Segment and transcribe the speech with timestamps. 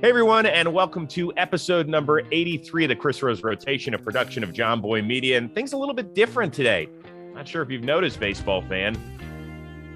[0.00, 4.44] Hey, everyone, and welcome to episode number 83 of the Chris Rose Rotation, a production
[4.44, 5.36] of Jomboy Media.
[5.36, 6.88] And things a little bit different today.
[7.34, 8.96] Not sure if you've noticed, baseball fan.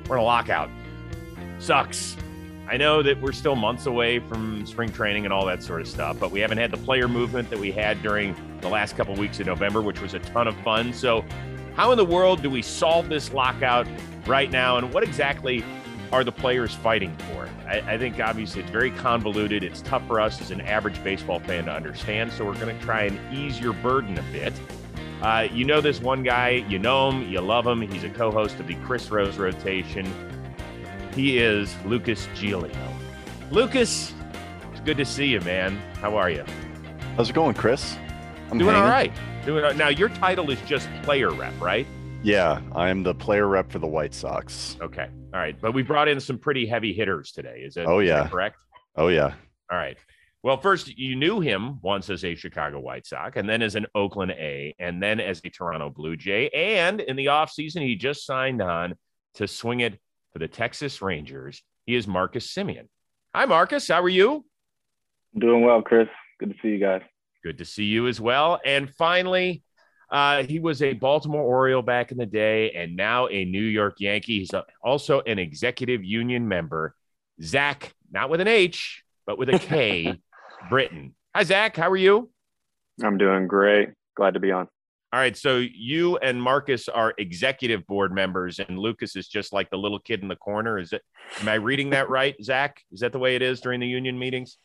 [0.09, 0.71] We're in a lockout.
[1.61, 2.17] Sucks.
[2.69, 5.87] I know that we're still months away from spring training and all that sort of
[5.87, 9.13] stuff, but we haven't had the player movement that we had during the last couple
[9.13, 10.93] of weeks of November, which was a ton of fun.
[10.93, 11.25] So,
[11.77, 13.87] how in the world do we solve this lockout
[14.27, 14.79] right now?
[14.79, 15.65] And what exactly
[16.13, 17.49] are the players fighting for?
[17.67, 19.65] I, I, think obviously it's very convoluted.
[19.65, 22.33] It's tough for us as an average baseball fan to understand.
[22.33, 24.53] So we're going to try and ease your burden a bit.
[25.23, 27.81] Uh, you know this one guy, you know him, you love him.
[27.81, 30.13] He's a co host of the Chris Rose rotation.
[31.15, 32.93] He is Lucas Giolito.
[33.51, 34.13] Lucas,
[34.71, 35.81] it's good to see you, man.
[36.01, 36.45] How are you?
[37.17, 37.97] How's it going, Chris?
[38.51, 38.83] I'm doing hanging.
[38.83, 39.13] all right.
[39.47, 39.89] Doing now.
[39.89, 41.87] Your title is just player rep, right?
[42.23, 44.77] Yeah, I'm the player rep for the White Sox.
[44.81, 45.09] Okay.
[45.33, 45.59] All right.
[45.61, 47.63] But we brought in some pretty heavy hitters today.
[47.65, 47.87] Is it?
[47.87, 48.29] Oh, yeah.
[48.29, 48.57] correct?
[48.97, 49.35] Oh, yeah.
[49.71, 49.97] All right.
[50.43, 53.87] Well, first, you knew him once as a Chicago White Sox, and then as an
[53.95, 56.49] Oakland A, and then as a Toronto Blue Jay.
[56.49, 58.95] And in the offseason, he just signed on
[59.35, 59.99] to swing it
[60.33, 61.63] for the Texas Rangers.
[61.87, 62.89] He is Marcus Semien.
[63.35, 63.87] Hi, Marcus.
[63.87, 64.45] How are you?
[65.39, 66.09] Doing well, Chris.
[66.41, 67.03] Good to see you guys.
[67.45, 68.61] Good to see you as well.
[68.65, 69.63] And finally,
[70.13, 73.95] uh, he was a Baltimore Oriole back in the day and now a New York
[73.99, 74.41] Yankee.
[74.41, 76.95] He's a, also an executive union member.
[77.43, 80.21] Zack, not with an H, but with a K,
[80.69, 81.15] Britton.
[81.35, 81.77] Hi, Zack.
[81.77, 82.31] How are you?
[83.03, 83.89] I'm doing great.
[84.15, 84.69] Glad to be on.
[85.15, 85.37] All right.
[85.37, 89.99] So you and Marcus are executive board members, and Lucas is just like the little
[89.99, 90.79] kid in the corner.
[90.79, 91.01] Is it?
[91.41, 92.83] Am I reading that right, Zack?
[92.93, 94.59] Is that the way it is during the union meetings?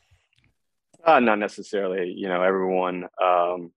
[1.06, 2.12] Uh, not necessarily.
[2.12, 3.72] You know, everyone um,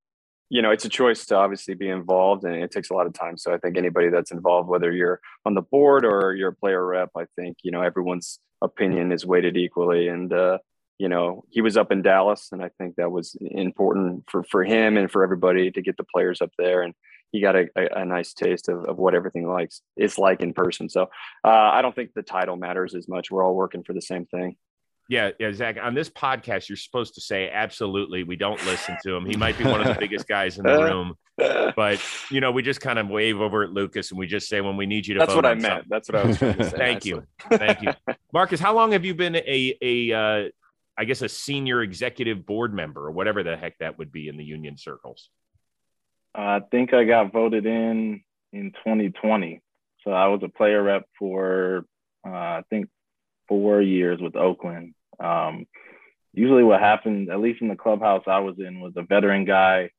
[0.50, 3.14] you know, it's a choice to obviously be involved and it takes a lot of
[3.14, 3.38] time.
[3.38, 6.84] So I think anybody that's involved, whether you're on the board or you're a player
[6.84, 10.08] rep, I think, you know, everyone's opinion is weighted equally.
[10.08, 10.58] And, uh,
[10.98, 14.64] you know, he was up in Dallas and I think that was important for, for
[14.64, 16.82] him and for everybody to get the players up there.
[16.82, 16.94] And
[17.30, 20.52] he got a, a, a nice taste of, of what everything likes is like in
[20.52, 20.88] person.
[20.88, 21.02] So
[21.44, 23.30] uh, I don't think the title matters as much.
[23.30, 24.56] We're all working for the same thing.
[25.10, 25.76] Yeah, yeah, Zack.
[25.82, 28.22] On this podcast, you're supposed to say absolutely.
[28.22, 29.26] We don't listen to him.
[29.26, 32.00] He might be one of the biggest guys in the room, but
[32.30, 34.76] you know, we just kind of wave over at Lucas and we just say when
[34.76, 35.18] we need you to.
[35.18, 35.64] That's what I meant.
[35.64, 35.86] Something.
[35.90, 36.76] That's what I was trying to say.
[36.76, 37.92] Thank you, thank you,
[38.32, 38.60] Marcus.
[38.60, 40.48] How long have you been a a uh,
[40.96, 44.36] I guess a senior executive board member or whatever the heck that would be in
[44.36, 45.28] the union circles?
[46.36, 48.22] I think I got voted in
[48.52, 49.60] in 2020.
[50.04, 51.84] So I was a player rep for
[52.24, 52.88] uh, I think
[53.48, 55.66] four years with Oakland um,
[56.32, 59.90] usually, what happens, at least in the clubhouse I was in, was a veteran guy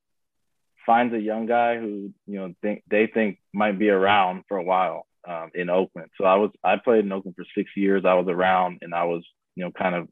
[0.85, 4.63] finds a young guy who you know think they think might be around for a
[4.63, 6.09] while um, in Oakland.
[6.17, 8.03] So I was I played in Oakland for six years.
[8.05, 9.23] I was around, and I was
[9.55, 10.07] you know kind of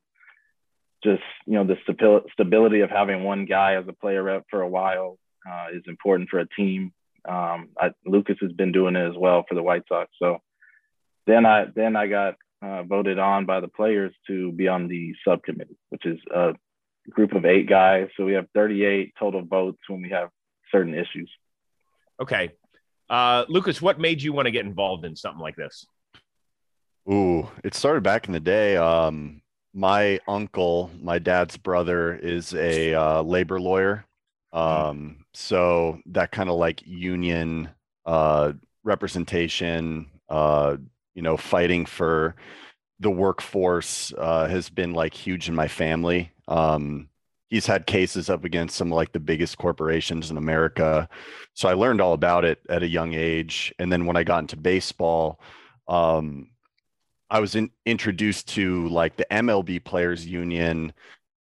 [1.04, 1.78] just you know the
[2.34, 5.18] stability of having one guy as a player rep for a while
[5.50, 6.94] uh, is important for a team.
[7.28, 10.10] Um, I, Lucas has been doing it as well for the White Sox.
[10.22, 10.40] So
[11.28, 15.14] then I then I got uh, voted on by the players to be on the
[15.26, 16.54] subcommittee, which is a
[17.10, 18.10] group of eight guys.
[18.18, 20.30] So we have 38 total votes when we have
[20.72, 21.30] certain issues.
[22.22, 22.52] Okay.
[23.10, 25.86] Uh, Lucas, what made you want to get involved in something like this?
[27.12, 28.78] Ooh, it started back in the day.
[28.78, 29.42] Um,
[29.74, 34.06] my uncle, my dad's brother, is a uh, labor lawyer.
[34.52, 37.70] Um, so that kind of like union
[38.06, 38.54] uh,
[38.84, 40.78] representation, uh,
[41.16, 42.36] you know, fighting for
[43.00, 46.32] the workforce uh, has been like huge in my family.
[46.48, 47.10] Um,
[47.50, 51.10] he's had cases up against some like the biggest corporations in America.
[51.54, 53.74] So I learned all about it at a young age.
[53.80, 55.40] And then when I got into baseball,
[55.88, 56.50] um,
[57.30, 60.94] I was in, introduced to like the MLB Players Union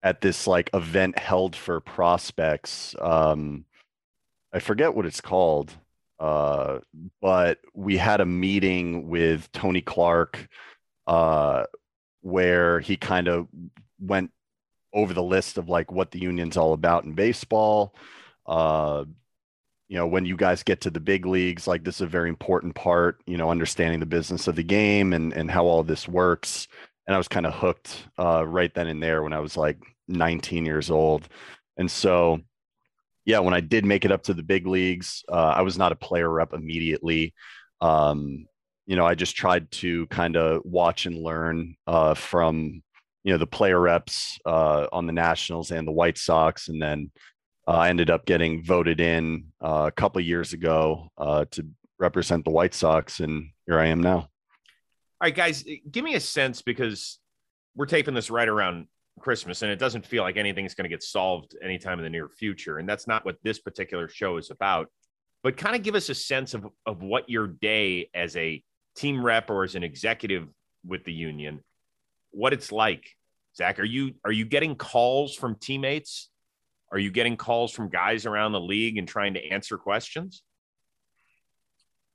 [0.03, 2.95] at this like event held for prospects.
[3.01, 3.65] Um,
[4.53, 5.73] I forget what it's called.
[6.19, 6.79] Uh,
[7.21, 10.49] but we had a meeting with Tony Clark
[11.07, 11.65] uh,
[12.23, 13.47] where he kind of
[14.01, 14.31] went
[14.93, 17.95] over the list of like what the union's all about in baseball.
[18.47, 19.05] Uh,
[19.89, 22.29] you know, when you guys get to the big leagues, like this is a very
[22.29, 26.07] important part, you know, understanding the business of the game and, and how all this
[26.07, 26.69] works.
[27.07, 29.79] And I was kind of hooked uh, right then and there when I was like
[30.09, 31.29] 19 years old.
[31.79, 32.41] And so
[33.29, 35.93] yeah, when I did make it up to the big leagues, uh, I was not
[35.93, 37.35] a player rep immediately.
[37.79, 38.47] Um,
[38.87, 42.83] you know, I just tried to kind of watch and learn uh, from
[43.25, 47.11] you know the player reps uh, on the Nationals and the White Sox, and then
[47.67, 51.67] uh, I ended up getting voted in uh, a couple years ago uh, to
[51.99, 54.17] represent the White Sox, and here I am now.
[54.17, 54.31] All
[55.21, 57.19] right, guys, give me a sense because
[57.77, 58.87] we're taping this right around
[59.19, 62.29] Christmas, and it doesn't feel like anything's going to get solved anytime in the near
[62.29, 62.79] future.
[62.79, 64.89] And that's not what this particular show is about.
[65.43, 68.63] But kind of give us a sense of, of what your day as a
[68.97, 70.49] team rep or as an executive
[70.87, 71.61] with the union,
[72.31, 73.05] what it's like.
[73.57, 76.31] Zack, are you are you getting calls from teammates?
[76.91, 80.43] Are you getting calls from guys around the league and trying to answer questions?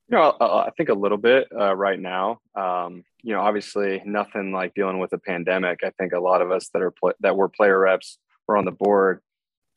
[0.10, 2.40] You know, I think a little bit uh, right now.
[2.56, 5.80] Um, you know, obviously, nothing like dealing with a pandemic.
[5.84, 8.18] I think a lot of us that are pl- that were player reps
[8.48, 9.22] were on the board.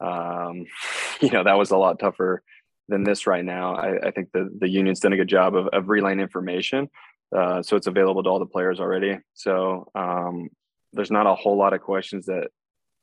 [0.00, 0.66] Um,
[1.20, 2.42] you know, that was a lot tougher
[2.88, 3.76] than this right now.
[3.76, 6.90] I, I think the the union's done a good job of, of relaying information,
[7.34, 9.18] uh, so it's available to all the players already.
[9.34, 10.48] So um,
[10.92, 12.48] there's not a whole lot of questions that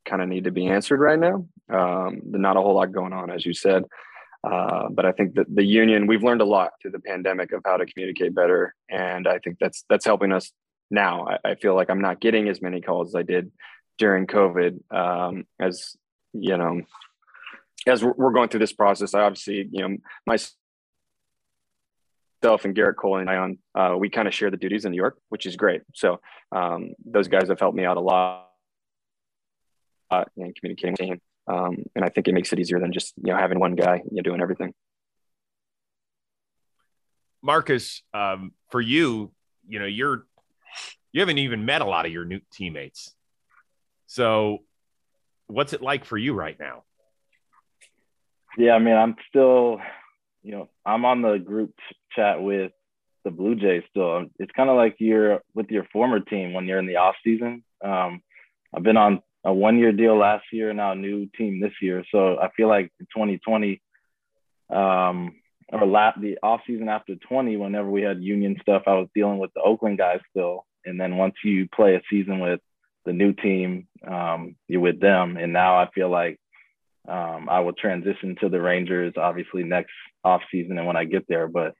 [0.05, 1.47] kind of need to be answered right now.
[1.71, 3.85] Um, not a whole lot going on, as you said.
[4.43, 7.61] Uh, but I think that the union, we've learned a lot through the pandemic of
[7.65, 10.51] how to communicate better, and I think that's that's helping us
[10.91, 11.27] now.
[11.27, 13.51] I, I feel like I'm not getting as many calls as I did
[13.97, 15.95] during COVID, um, as
[16.33, 16.81] you know,
[17.87, 19.13] as we're going through this process.
[19.13, 19.97] I obviously, you know,
[20.27, 20.55] myself
[22.65, 25.17] and Gerrit Cole and Ion, uh, we kind of share the duties in New York,
[25.29, 25.83] which is great.
[25.93, 26.19] So
[26.51, 28.49] um, those guys have helped me out a lot
[30.35, 33.59] in communicating um, and I think it makes it easier than just you know having
[33.59, 34.73] one guy you know, doing everything.
[37.41, 39.31] Marcus, um, for you,
[39.67, 40.25] you know you're
[41.11, 43.13] you haven't even met a lot of your new teammates.
[44.07, 44.59] So,
[45.47, 46.83] what's it like for you right now?
[48.57, 49.79] Yeah, I mean, I'm still,
[50.43, 51.73] you know, I'm on the group
[52.15, 52.71] chat with
[53.23, 54.25] the Blue Jays still.
[54.39, 57.63] It's kind of like you're with your former team when you're in the off season.
[57.83, 58.21] Um,
[58.75, 62.03] I've been on a one year deal last year, now a new team this year.
[62.11, 63.81] So I feel like 2020,
[64.69, 65.35] um,
[65.71, 69.39] or lap the off season after 20, whenever we had union stuff, I was dealing
[69.39, 70.65] with the Oakland guys still.
[70.85, 72.59] And then once you play a season with
[73.05, 75.37] the new team, um, you're with them.
[75.37, 76.39] And now I feel like
[77.07, 79.91] um, I will transition to the Rangers obviously next
[80.23, 81.47] off season and when I get there.
[81.47, 81.73] But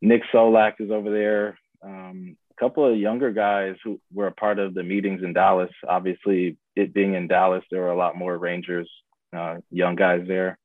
[0.00, 1.58] Nick Solak is over there.
[1.82, 5.70] Um, couple of younger guys who were a part of the meetings in Dallas.
[5.88, 8.88] Obviously, it being in Dallas, there were a lot more Rangers,
[9.36, 10.56] uh, young guys there.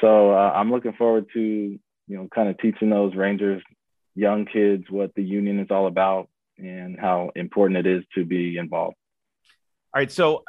[0.00, 3.62] So uh, I'm looking forward to you know kind of teaching those Rangers
[4.14, 8.56] young kids what the union is all about and how important it is to be
[8.56, 8.96] involved.
[9.94, 10.44] All right, so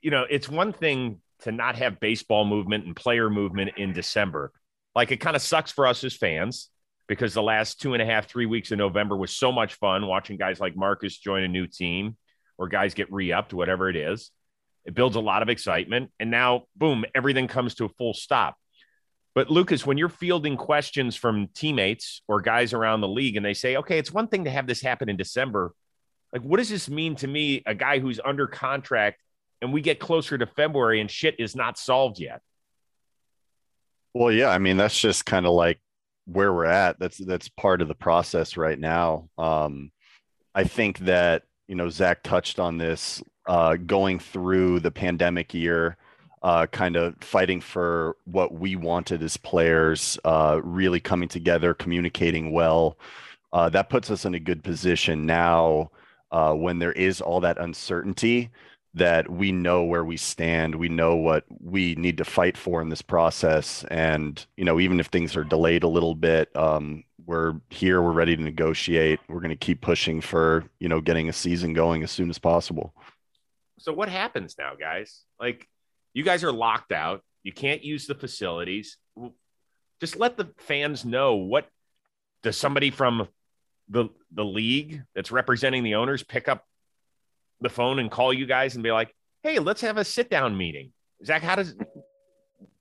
[0.00, 4.52] you know it's one thing to not have baseball movement and player movement in December.
[4.94, 6.70] Like it kind of sucks for us as fans
[7.08, 10.06] because the last two and a half, three weeks of November was so much fun
[10.06, 12.16] watching guys like Marcus join a new team
[12.58, 14.30] or guys get re upped, whatever it is.
[14.84, 16.10] It builds a lot of excitement.
[16.20, 18.56] And now, boom, everything comes to a full stop.
[19.34, 23.54] But Lucas, when you're fielding questions from teammates or guys around the league and they
[23.54, 25.72] say, okay, it's one thing to have this happen in December.
[26.32, 29.22] Like, what does this mean to me, a guy who's under contract,
[29.62, 32.40] and we get closer to February and shit is not solved yet?
[34.12, 34.48] Well, yeah.
[34.48, 35.80] I mean, that's just kind of like
[36.30, 36.98] where we're at.
[36.98, 39.28] That's that's part of the process right now.
[39.38, 39.90] Um,
[40.54, 45.96] I think that you know Zach touched on this uh, going through the pandemic year,
[46.42, 52.52] uh, kind of fighting for what we wanted as players, uh, really coming together, communicating
[52.52, 52.98] well.
[53.52, 55.90] Uh, that puts us in a good position now
[56.30, 58.50] uh, when there is all that uncertainty
[58.98, 60.74] that we know where we stand.
[60.74, 63.84] We know what we need to fight for in this process.
[63.90, 68.12] And you know even if things are delayed a little bit um, we're here we're
[68.12, 69.20] ready to negotiate.
[69.28, 72.38] We're going to keep pushing for you know getting a season going as soon as
[72.38, 72.94] possible.
[73.78, 75.22] So what happens now guys?
[75.40, 75.66] Like
[76.14, 77.22] you guys are locked out.
[77.42, 78.96] You can't use the facilities.
[80.00, 81.68] Just let the fans know what
[82.42, 83.28] does somebody from
[83.88, 86.64] the the league that's representing the owners pick up
[87.60, 90.56] the phone and call you guys and be like, "Hey, let's have a sit down
[90.56, 90.92] meeting."
[91.24, 91.74] Zack, how does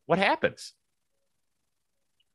[0.06, 0.74] what happens?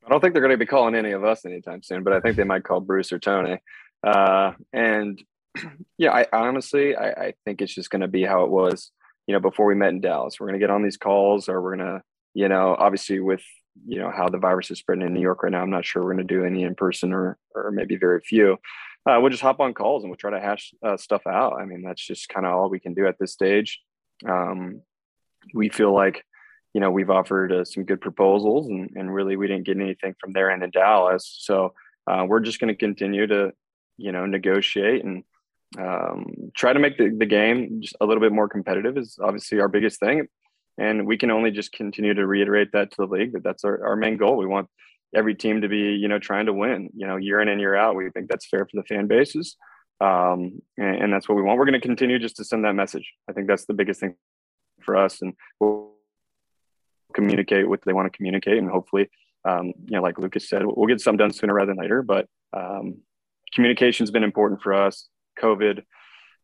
[0.05, 2.19] I don't think they're going to be calling any of us anytime soon, but I
[2.19, 3.57] think they might call Bruce or Tony.
[4.05, 5.21] Uh, and
[5.97, 8.91] yeah, I honestly, I, I think it's just going to be how it was,
[9.27, 10.39] you know, before we met in Dallas.
[10.39, 12.01] We're going to get on these calls, or we're going to,
[12.33, 13.43] you know, obviously with
[13.87, 15.61] you know how the virus is spreading in New York right now.
[15.61, 18.57] I'm not sure we're going to do any in person or or maybe very few
[19.05, 21.59] uh, we'll just hop on calls and we'll try to hash uh, stuff out.
[21.59, 23.81] I mean, that's just kind of all we can do at this stage.
[24.25, 24.81] Um,
[25.53, 26.23] we feel like,
[26.73, 30.15] you know, we've offered uh, some good proposals and, and really we didn't get anything
[30.19, 31.35] from their end in Dallas.
[31.39, 31.73] So
[32.07, 33.51] uh, we're just going to continue to,
[33.97, 35.23] you know, negotiate and
[35.77, 39.59] um, try to make the, the game just a little bit more competitive is obviously
[39.59, 40.27] our biggest thing.
[40.77, 43.85] And we can only just continue to reiterate that to the league that that's our,
[43.85, 44.37] our main goal.
[44.37, 44.69] We want
[45.15, 47.75] every team to be, you know, trying to win, you know, year in and year
[47.75, 47.95] out.
[47.95, 49.55] We think that's fair for the fan bases.
[50.01, 51.59] um, and, and, that's what we want.
[51.59, 53.13] We're going to continue just to send that message.
[53.29, 54.15] I think that's the biggest thing
[54.81, 55.91] for us, and we'll
[57.13, 59.09] communicate what they want to communicate, and hopefully,
[59.45, 62.01] um, you know, like Lucas said, we'll get some done sooner rather than later.
[62.01, 62.97] But um,
[63.53, 65.07] communication's been important for us.
[65.39, 65.83] COVID,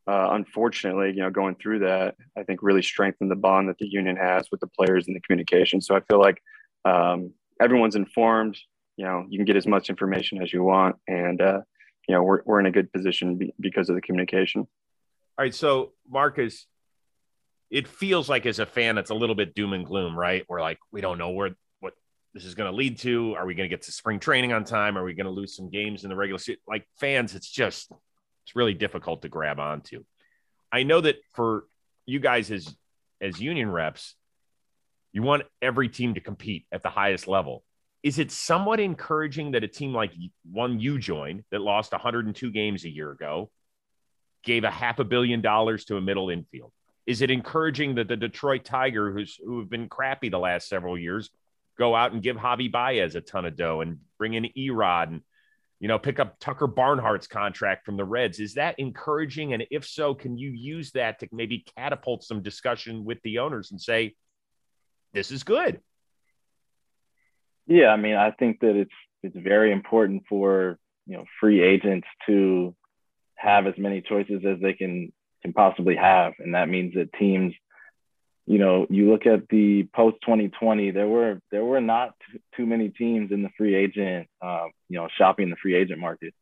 [0.07, 3.88] uh, unfortunately, you know, going through that, I think really strengthened the bond that the
[3.88, 5.81] union has with the players and the communication.
[5.81, 6.41] So I feel like
[6.85, 8.57] um, everyone's informed.
[8.97, 11.61] You know, you can get as much information as you want, and uh,
[12.07, 14.61] you know, we're we're in a good position because of the communication.
[14.61, 16.65] All right, so Marcus,
[17.69, 20.43] it feels like as a fan, it's a little bit doom and gloom, right?
[20.49, 21.93] We're like, we don't know where what
[22.33, 23.35] this is going to lead to.
[23.35, 24.97] Are we going to get to spring training on time?
[24.97, 26.59] Are we going to lose some games in the regular season?
[26.67, 27.91] Like fans, it's just
[28.45, 30.03] it's really difficult to grab onto.
[30.71, 31.65] I know that for
[32.05, 32.75] you guys as
[33.21, 34.15] as union reps,
[35.11, 37.63] you want every team to compete at the highest level.
[38.03, 40.11] Is it somewhat encouraging that a team like
[40.49, 43.49] one you joined that lost 102 games a year ago
[44.43, 46.71] gave a half a billion dollars to a middle infield?
[47.05, 50.97] Is it encouraging that the Detroit Tiger, who's who have been crappy the last several
[50.97, 51.29] years,
[51.77, 55.21] go out and give Javi Baez a ton of dough and bring in E-Rod and
[55.79, 58.39] you know pick up Tucker Barnhart's contract from the Reds?
[58.39, 59.53] Is that encouraging?
[59.53, 63.71] And if so, can you use that to maybe catapult some discussion with the owners
[63.71, 64.15] and say,
[65.13, 65.81] this is good?
[67.67, 72.07] Yeah, I mean, I think that it's it's very important for you know free agents
[72.27, 72.75] to
[73.35, 75.11] have as many choices as they can
[75.41, 76.33] can possibly have.
[76.39, 77.53] And that means that teams,
[78.45, 82.65] you know, you look at the post 2020, there were there were not t- too
[82.65, 86.33] many teams in the free agent, uh, you know, shopping the free agent market.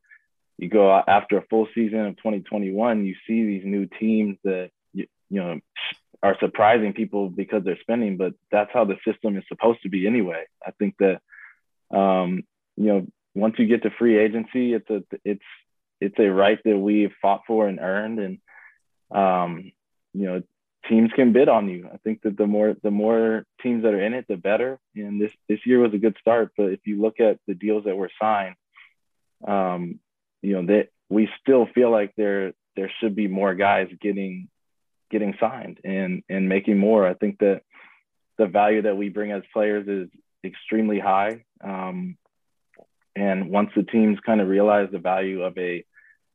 [0.57, 5.05] You go after a full season of 2021, you see these new teams that you,
[5.29, 5.59] you know
[6.24, 10.07] are surprising people because they're spending, but that's how the system is supposed to be
[10.07, 10.45] anyway.
[10.65, 11.21] I think that
[11.95, 12.43] um,
[12.75, 15.43] you know once you get to free agency, it's a it's
[16.01, 18.39] it's a right that we've fought for and earned, and
[19.12, 19.71] um,
[20.13, 20.43] you know,
[20.89, 21.89] teams can bid on you.
[21.93, 24.79] I think that the more the more teams that are in it, the better.
[24.95, 26.51] And this this year was a good start.
[26.57, 28.55] But if you look at the deals that were signed,
[29.47, 30.00] um,
[30.41, 34.50] you know that we still feel like there there should be more guys getting
[35.10, 37.08] getting signed and and making more.
[37.08, 37.62] I think that
[38.38, 40.10] the value that we bring as players is
[40.44, 41.44] extremely high.
[41.64, 42.18] Um,
[43.16, 45.86] and once the teams kind of realize the value of a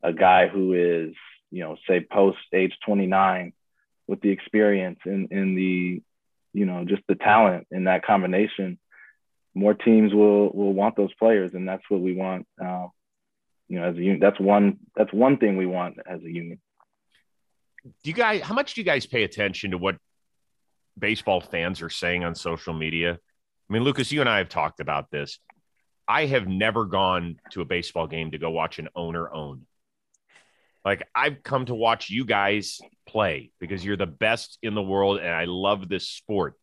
[0.03, 1.15] a guy who is
[1.53, 3.53] you know, say post age 29
[4.09, 6.03] with the experience and, and the,
[6.55, 8.79] you know, just the talent in that combination,
[9.55, 12.47] more teams will will want those players, and that's what we want.
[12.63, 12.87] Uh,
[13.69, 16.59] you know, as a union, that's one that's one thing we want as a union.
[17.85, 18.43] Do you guys?
[18.43, 19.97] How much do you guys pay attention to what
[20.99, 23.13] baseball fans are saying on social media?
[23.15, 25.39] I mean, Lucas, you and I have talked about this.
[26.07, 29.67] I have never gone to a baseball game to go watch an owner own.
[30.85, 35.19] Like I've come to watch you guys play because you're the best in the world
[35.19, 36.55] and I love this sport.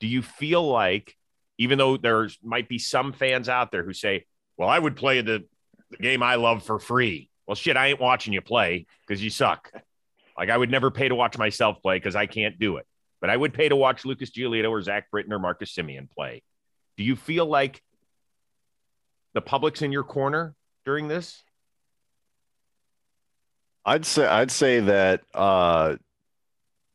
[0.00, 1.14] Do you feel like
[1.58, 4.24] even though there might be some fans out there who say,
[4.56, 5.44] "Well, I would play the,
[5.90, 9.30] the game I love for free." Well, shit, I ain't watching you play because you
[9.30, 9.70] suck.
[10.38, 12.86] Like I would never pay to watch myself play because I can't do it.
[13.20, 16.42] But I would pay to watch Lucas Giolito or Zack Britton or Marcus Semien play.
[16.96, 17.82] Do you feel like
[19.34, 21.42] the public's in your corner during this?
[23.84, 25.96] I'd say I'd say that uh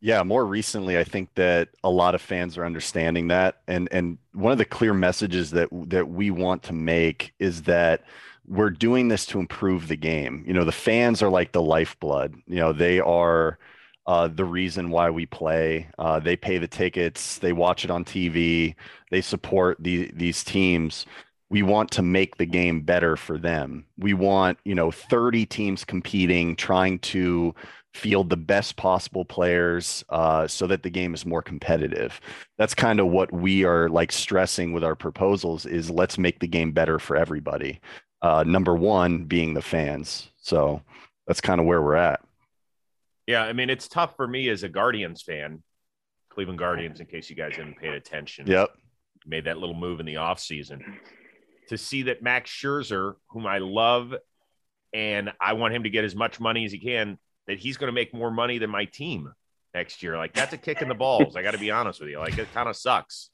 [0.00, 4.18] yeah, more recently I think that a lot of fans are understanding that and and
[4.32, 8.04] one of the clear messages that that we want to make is that
[8.46, 10.44] we're doing this to improve the game.
[10.46, 12.34] You know, the fans are like the lifeblood.
[12.46, 13.58] You know, they are
[14.06, 15.88] uh, the reason why we play.
[15.98, 18.74] Uh, they pay the tickets, they watch it on TV,
[19.10, 21.06] they support the, these teams
[21.52, 23.84] we want to make the game better for them.
[23.98, 27.54] We want, you know, 30 teams competing, trying to
[27.92, 32.22] field the best possible players uh, so that the game is more competitive.
[32.56, 36.48] That's kind of what we are like stressing with our proposals is let's make the
[36.48, 37.80] game better for everybody.
[38.22, 40.30] Uh, number one being the fans.
[40.40, 40.80] So
[41.26, 42.20] that's kind of where we're at.
[43.26, 45.62] Yeah, I mean, it's tough for me as a Guardians fan,
[46.28, 48.46] Cleveland Guardians, in case you guys haven't paid attention.
[48.46, 48.70] Yep.
[49.26, 50.80] Made that little move in the offseason
[51.68, 54.14] to see that Max Scherzer, whom I love,
[54.92, 57.88] and I want him to get as much money as he can, that he's going
[57.88, 59.32] to make more money than my team
[59.74, 60.16] next year.
[60.16, 61.36] Like that's a kick in the balls.
[61.36, 62.18] I got to be honest with you.
[62.18, 63.30] Like it kind of sucks,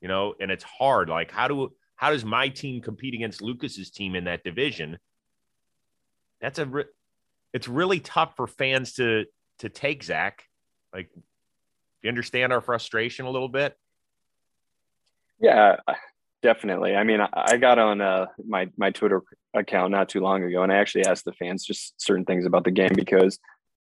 [0.00, 1.08] you know, and it's hard.
[1.08, 4.96] Like how do how does my team compete against Lucas's team in that division?
[6.40, 6.84] That's a re-
[7.52, 9.26] it's really tough for fans to
[9.58, 10.44] to take Zack.
[10.94, 11.20] Like, do
[12.04, 13.76] you understand our frustration a little bit?
[15.42, 15.76] Yeah,
[16.42, 16.96] definitely.
[16.96, 19.20] I mean, I, I got on uh, my my Twitter
[19.52, 22.64] account not too long ago, and I actually asked the fans just certain things about
[22.64, 23.38] the game because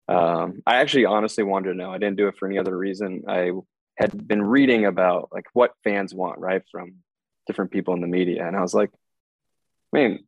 [0.08, 1.92] um, I actually honestly wanted to know.
[1.92, 3.24] I didn't do it for any other reason.
[3.28, 3.52] I
[3.98, 6.94] had been reading about like what fans want, right, from
[7.48, 8.92] different people in the media, and I was like,
[9.92, 10.20] man,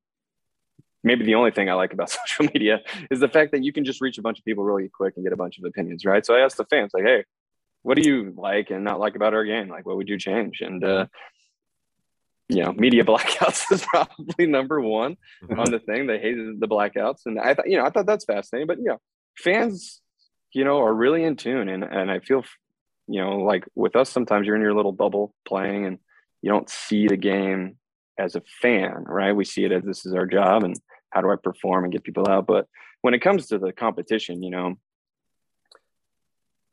[1.04, 3.86] maybe the only thing I like about social media is the fact that you can
[3.86, 6.26] just reach a bunch of people really quick and get a bunch of opinions, right?
[6.26, 7.24] So I asked the fans, like, hey,
[7.84, 9.70] what do you like and not like about our game?
[9.70, 10.62] Like, what would you change?
[10.62, 11.06] And uh,
[12.50, 15.60] you know, media blackouts is probably number one mm-hmm.
[15.60, 16.08] on the thing.
[16.08, 18.68] They hated the blackouts, and I thought, you know, I thought that's fascinating.
[18.68, 19.02] But you know,
[19.38, 20.02] fans,
[20.54, 22.44] you know, are really in tune, and and I feel,
[23.08, 26.00] you know, like with us, sometimes you're in your little bubble playing, and
[26.42, 27.78] you don't see the game
[28.18, 29.36] as a fan, right?
[29.36, 30.76] We see it as this is our job, and
[31.12, 32.48] how do I perform and get people out.
[32.48, 32.68] But
[33.02, 34.76] when it comes to the competition, you know,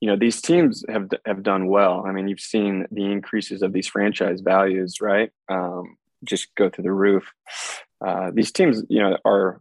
[0.01, 2.05] you know these teams have have done well.
[2.07, 5.31] I mean, you've seen the increases of these franchise values, right?
[5.49, 7.33] Um, just go through the roof.
[8.05, 9.61] Uh, these teams, you know, are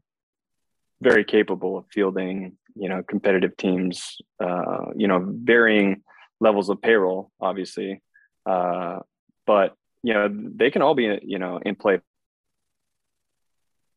[1.02, 4.18] very capable of fielding, you know, competitive teams.
[4.40, 6.04] Uh, you know, varying
[6.40, 8.02] levels of payroll, obviously,
[8.46, 9.00] uh,
[9.46, 12.00] but you know they can all be, you know, in play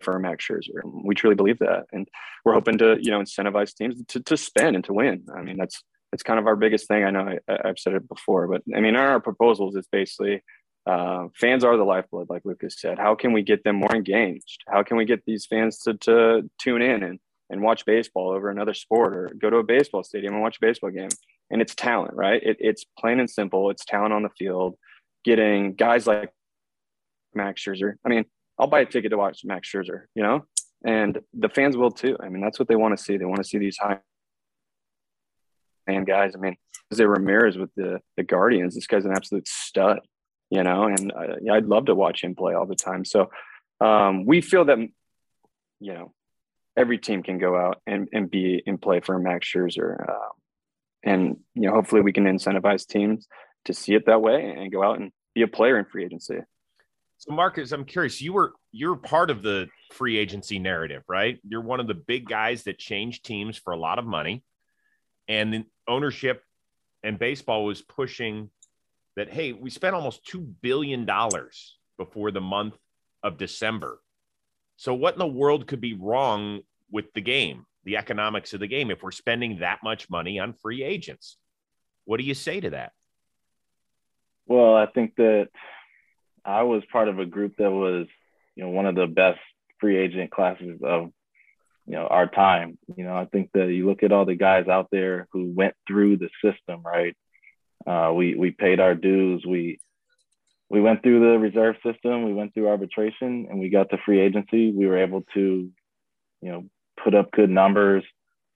[0.01, 0.81] for Max Scherzer.
[0.85, 2.09] We truly believe that, and
[2.45, 5.27] we're hoping to you know incentivize teams to to spend and to win.
[5.35, 5.83] I mean, that's
[6.13, 7.05] that's kind of our biggest thing.
[7.05, 10.43] I know I, have said it before, but I mean, our proposals is basically
[10.87, 12.99] uh, fans are the lifeblood, like Lucas said.
[12.99, 14.63] How can we get them more engaged?
[14.69, 17.19] How can we get these fans to to tune in and
[17.51, 20.67] and watch baseball over another sport or go to a baseball stadium and watch a
[20.67, 21.11] baseball game?
[21.51, 22.43] And it's talent, right?
[22.43, 23.71] It, it's plain and simple.
[23.71, 24.77] It's talent on the field.
[25.27, 26.31] Getting guys like
[27.35, 27.95] Max Scherzer.
[28.05, 28.27] I mean,
[28.61, 30.47] I'll buy a ticket to watch Max Scherzer, you know,
[30.85, 32.17] and the fans will too.
[32.21, 33.17] I mean, that's what they want to see.
[33.17, 33.99] They want to see these high
[35.89, 36.37] end guys.
[36.37, 36.57] I mean,
[36.93, 38.77] Jose Ramirez with the the Guardians.
[38.77, 39.99] This guy's an absolute stud,
[40.49, 43.05] you know, and I, I'd love to watch him play all the time.
[43.05, 43.31] So
[43.81, 46.13] um, we feel that, you know,
[46.77, 50.09] every team can go out and, and be in play for Max Scherzer.
[50.09, 50.29] Uh,
[51.03, 53.27] and, you know, hopefully we can incentivize teams
[53.67, 56.39] to see it that way and go out and be a player in free agency.
[57.19, 58.21] So Marcus, I'm curious.
[58.21, 61.39] You were you're part of the free agency narrative, right?
[61.49, 64.45] You're one of the big guys that changed teams for a lot of money,
[65.29, 66.43] and the ownership
[67.03, 68.51] and baseball was pushing
[69.17, 69.33] that.
[69.33, 72.77] Hey, we spent almost two billion dollars before the month
[73.23, 73.99] of December.
[74.77, 78.67] So what in the world could be wrong with the game, the economics of the
[78.67, 81.39] game, if we're spending that much money on free agents?
[82.05, 82.93] What do you say to that?
[84.47, 85.49] Well, I think that
[86.45, 88.07] I was part of a group that was,
[88.55, 89.41] you know, one of the best
[89.81, 91.11] free agent classes of,
[91.87, 92.79] you know, our time.
[92.97, 95.75] You know, I think that you look at all the guys out there who went
[95.87, 97.17] through the system, right?
[97.87, 99.45] Uh, we we paid our dues.
[99.47, 99.79] We
[100.69, 102.25] we went through the reserve system.
[102.25, 104.73] We went through arbitration, and we got to free agency.
[104.73, 105.71] We were able to,
[106.43, 106.65] you know,
[107.03, 108.05] put up good numbers,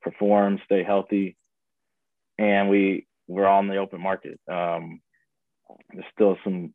[0.03, 1.37] perform, stay healthy,
[2.38, 4.40] and we we're all in the open market.
[4.50, 5.00] Um,
[5.92, 6.72] there's still some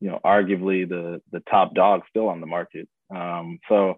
[0.00, 2.88] you know, arguably the the top dog still on the market.
[3.14, 3.96] Um, so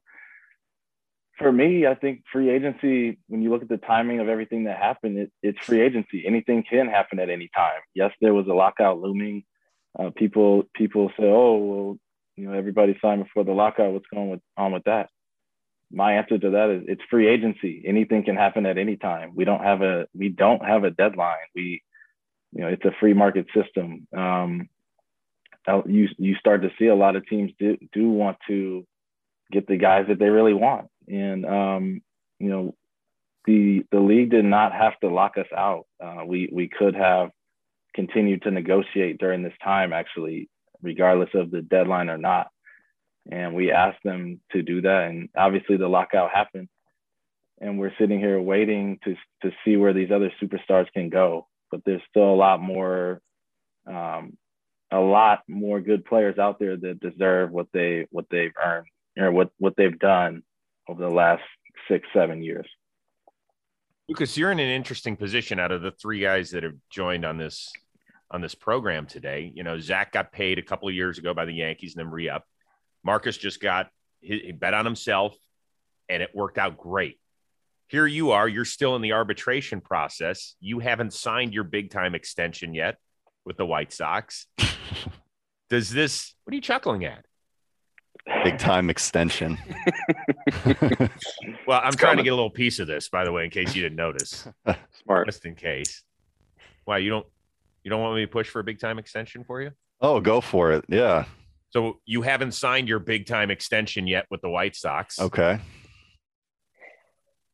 [1.38, 4.78] for me, I think free agency, when you look at the timing of everything that
[4.78, 6.24] happened, it, it's free agency.
[6.26, 7.80] Anything can happen at any time.
[7.94, 9.44] Yes, there was a lockout looming.
[9.98, 11.98] Uh, people people say, oh, well,
[12.36, 13.92] you know, everybody signed before the lockout.
[13.92, 15.10] What's going with, on with that?
[15.92, 17.82] My answer to that is it's free agency.
[17.84, 19.32] Anything can happen at any time.
[19.34, 21.36] We don't have a we don't have a deadline.
[21.54, 21.82] We,
[22.52, 24.06] you know, it's a free market system.
[24.16, 24.68] Um,
[25.86, 28.86] you you start to see a lot of teams do do want to
[29.52, 32.02] get the guys that they really want, and um,
[32.38, 32.74] you know,
[33.46, 35.86] the the league did not have to lock us out.
[36.02, 37.30] Uh, we we could have
[37.94, 40.48] continued to negotiate during this time, actually,
[40.82, 42.48] regardless of the deadline or not.
[43.30, 46.68] And we asked them to do that, and obviously the lockout happened,
[47.60, 51.46] and we're sitting here waiting to to see where these other superstars can go.
[51.70, 53.20] But there's still a lot more
[53.86, 54.36] um,
[54.90, 59.30] a lot more good players out there that deserve what they what they've earned or
[59.30, 60.42] what what they've done
[60.88, 61.42] over the last
[61.88, 62.66] six seven years.
[64.08, 67.38] Lucas, you're in an interesting position out of the three guys that have joined on
[67.38, 67.72] this
[68.30, 69.52] on this program today.
[69.54, 72.10] You know, Zack got paid a couple of years ago by the Yankees and then
[72.10, 72.44] re up.
[73.04, 73.88] Marcus just got
[74.20, 75.36] he bet on himself,
[76.08, 77.19] and it worked out great.
[77.90, 80.54] Here you are, you're still in the arbitration process.
[80.60, 82.98] You haven't signed your big time extension yet
[83.44, 84.46] with the White Sox.
[85.70, 87.24] Does this, what are you chuckling at?
[88.44, 89.58] Big time extension.
[91.66, 92.18] well, I'm it's trying coming.
[92.18, 94.46] to get a little piece of this, by the way, in case you didn't notice.
[95.02, 95.26] Smart.
[95.26, 96.04] Just in case.
[96.84, 97.26] Why you don't
[97.82, 99.72] you don't want me to push for a big time extension for you?
[100.00, 100.84] Oh, go for it.
[100.88, 101.24] Yeah.
[101.70, 105.18] So you haven't signed your big time extension yet with the White Sox.
[105.18, 105.58] Okay.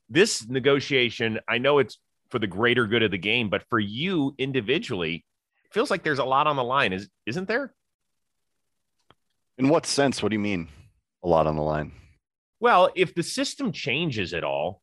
[0.09, 1.99] This negotiation, I know it's
[2.31, 5.25] for the greater good of the game, but for you individually,
[5.64, 6.92] it feels like there's a lot on the line.
[6.92, 7.75] Is isn't there?
[9.59, 10.23] In what sense?
[10.23, 10.69] What do you mean?
[11.25, 11.92] A lot on the line.
[12.61, 14.83] Well, if the system changes at all,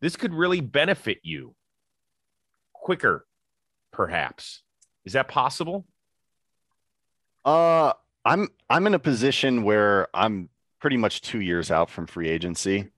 [0.00, 1.54] this could really benefit you
[2.72, 3.26] quicker,
[3.92, 4.62] perhaps.
[5.04, 5.86] Is that possible?
[7.44, 7.92] Uh,
[8.24, 10.48] I'm I'm in a position where I'm
[10.80, 12.88] pretty much two years out from free agency.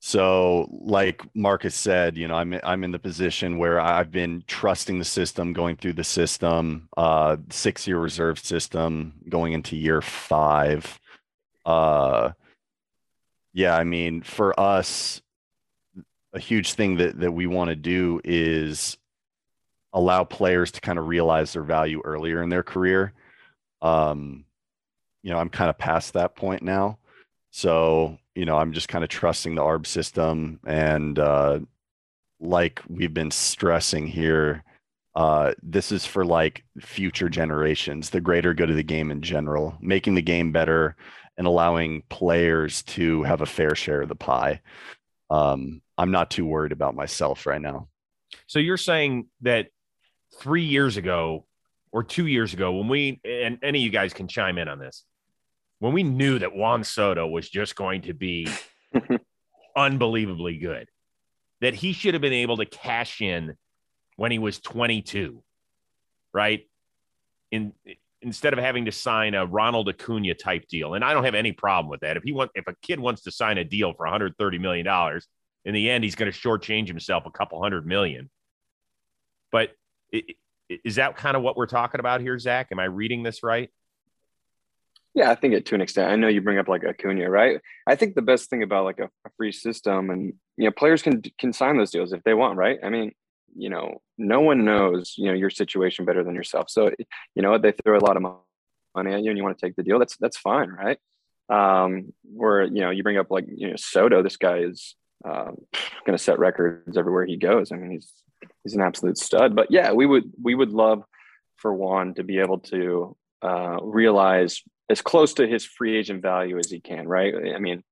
[0.00, 4.98] So, like Marcus said, you know, I'm I'm in the position where I've been trusting
[4.98, 11.00] the system, going through the system, uh, six year reserve system, going into year five.
[11.66, 12.30] Uh,
[13.52, 15.20] yeah, I mean, for us,
[16.32, 18.96] a huge thing that that we want to do is
[19.92, 23.12] allow players to kind of realize their value earlier in their career.
[23.82, 24.44] Um,
[25.22, 26.98] you know, I'm kind of past that point now.
[27.50, 30.60] So, you know, I'm just kind of trusting the ARB system.
[30.64, 31.58] And uh,
[32.38, 34.62] like we've been stressing here,
[35.16, 39.76] uh, this is for like future generations, the greater good of the game in general,
[39.80, 40.94] making the game better
[41.36, 44.60] and allowing players to have a fair share of the pie.
[45.30, 47.88] Um, I'm not too worried about myself right now.
[48.46, 49.66] So you're saying that
[50.38, 51.44] three years ago
[51.90, 54.78] or two years ago, when we, and any of you guys can chime in on
[54.78, 55.02] this,
[55.80, 58.48] when we knew that Juan Soto was just going to be
[59.76, 60.88] unbelievably good,
[61.60, 63.54] that he should have been able to cash in
[64.16, 65.42] when he was 22,
[66.32, 66.66] right?
[67.50, 67.72] In
[68.20, 71.52] instead of having to sign a Ronald Acuna type deal, and I don't have any
[71.52, 72.16] problem with that.
[72.16, 75.26] If he want, if a kid wants to sign a deal for 130 million dollars,
[75.64, 78.30] in the end, he's going to shortchange himself a couple hundred million.
[79.52, 79.70] But
[80.68, 82.68] is that kind of what we're talking about here, Zack?
[82.72, 83.70] Am I reading this right?
[85.14, 86.10] Yeah, I think it to an extent.
[86.10, 87.60] I know you bring up like Acuna, right?
[87.86, 91.02] I think the best thing about like a, a, free system and you know players
[91.02, 92.78] can can sign those deals if they want, right?
[92.82, 93.12] I mean,
[93.56, 96.70] you know, no one knows you know your situation better than yourself.
[96.70, 96.90] So
[97.34, 98.22] you know they throw a lot of
[98.94, 99.98] money at you and you want to take the deal.
[99.98, 100.98] That's that's fine, right?
[101.48, 104.94] Um, where you know you bring up like you know Soto, this guy is
[105.24, 105.56] um,
[106.06, 107.72] going to set records everywhere he goes.
[107.72, 108.12] I mean, he's
[108.62, 109.56] he's an absolute stud.
[109.56, 111.02] But yeah, we would we would love
[111.56, 116.58] for Juan to be able to uh, realize as close to his free agent value
[116.58, 117.34] as he can, right?
[117.54, 117.82] I mean,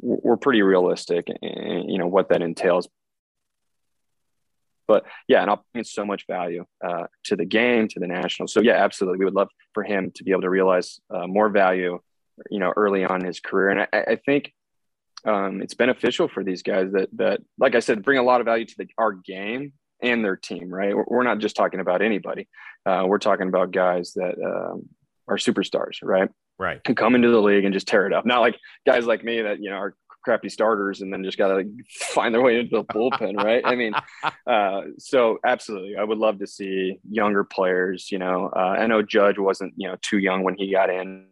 [0.00, 2.88] we're pretty realistic, in, you know what that entails.
[4.88, 8.48] But yeah, and I'll bring so much value uh, to the game, to the national.
[8.48, 11.48] So yeah, absolutely, we would love for him to be able to realize uh, more
[11.48, 12.00] value,
[12.50, 13.70] you know, early on in his career.
[13.70, 14.52] And I, I think
[15.24, 18.44] um, it's beneficial for these guys that that, like I said, bring a lot of
[18.44, 20.68] value to the, our game and their team.
[20.68, 22.48] Right, we're not just talking about anybody.
[22.84, 24.88] Uh, we're talking about guys that um,
[25.28, 26.28] are superstars, right?
[26.58, 26.80] Right.
[26.86, 28.26] Who come into the league and just tear it up.
[28.26, 31.48] Not like guys like me that, you know, are crappy starters and then just got
[31.48, 33.62] to like find their way into the bullpen, right?
[33.64, 33.92] I mean,
[34.46, 38.10] uh, so absolutely, I would love to see younger players.
[38.10, 41.26] You know, uh, I know Judge wasn't you know too young when he got in,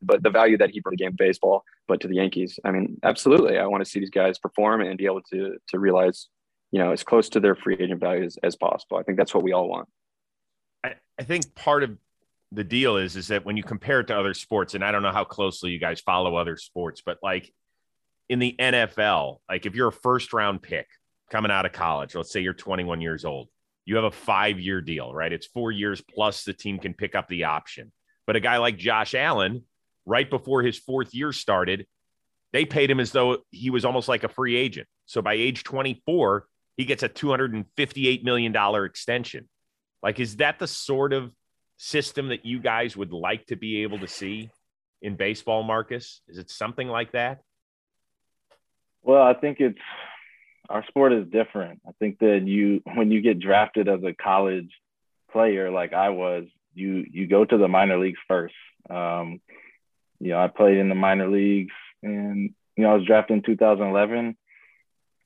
[0.00, 2.58] but the value that he brought to the game of baseball, but to the Yankees,
[2.64, 5.78] I mean, absolutely, I want to see these guys perform and be able to to
[5.78, 6.28] realize,
[6.72, 8.98] you know, as close to their free agent value as, as possible.
[8.98, 9.88] I think that's what we all want.
[10.84, 11.96] I, I think part of
[12.52, 15.02] the deal is is that when you compare it to other sports, and I don't
[15.02, 17.52] know how closely you guys follow other sports, but like
[18.28, 20.86] in the NFL, like if you're a first round pick
[21.30, 23.48] coming out of college, let's say you're 21 years old,
[23.84, 25.32] you have a five year deal, right?
[25.32, 27.90] It's four years plus the team can pick up the option.
[28.26, 29.64] But a guy like Josh Allen,
[30.04, 31.86] right before his fourth year started,
[32.52, 34.86] they paid him as though he was almost like a free agent.
[35.06, 39.48] So by age 24, he gets a $258 million extension.
[40.02, 41.32] Like, is that the sort of
[41.82, 44.50] system that you guys would like to be able to see
[45.00, 46.20] in baseball, Marcus?
[46.28, 47.40] Is it something like that?
[49.02, 49.78] Well, I think it's
[50.68, 51.80] our sport is different.
[51.86, 54.70] I think that you when you get drafted as a college
[55.32, 58.54] player like I was, you you go to the minor leagues first.
[58.88, 59.40] Um,
[60.20, 63.42] you know, I played in the minor leagues and you know, I was drafted in
[63.42, 64.36] 2011.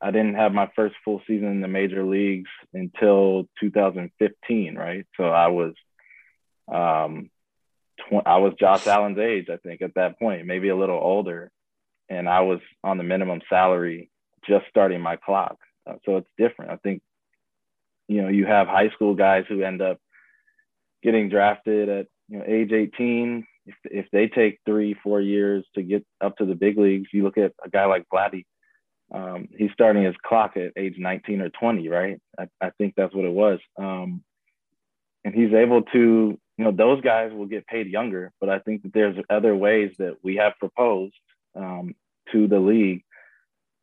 [0.00, 5.06] I didn't have my first full season in the major leagues until 2015, right?
[5.16, 5.74] So I was,
[6.72, 7.30] um,
[8.00, 11.50] tw- I was Josh Allen's age, I think, at that point, maybe a little older,
[12.08, 14.10] and I was on the minimum salary,
[14.46, 15.56] just starting my clock.
[15.88, 16.70] Uh, so it's different.
[16.72, 17.02] I think,
[18.08, 19.98] you know, you have high school guys who end up
[21.02, 23.46] getting drafted at you know age 18.
[23.66, 27.24] If if they take three, four years to get up to the big leagues, you
[27.24, 28.44] look at a guy like Vladdy
[29.12, 32.20] um, he's starting his clock at age 19 or 20, right?
[32.38, 33.60] I, I think that's what it was.
[33.78, 34.22] Um,
[35.24, 38.32] and he's able to you know, those guys will get paid younger.
[38.40, 41.14] But I think that there's other ways that we have proposed
[41.54, 41.94] um,
[42.32, 43.04] to the league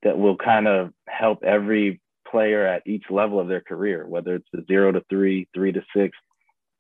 [0.02, 4.48] that will kind of help every player at each level of their career, whether it's
[4.52, 6.18] the zero to three, three to six,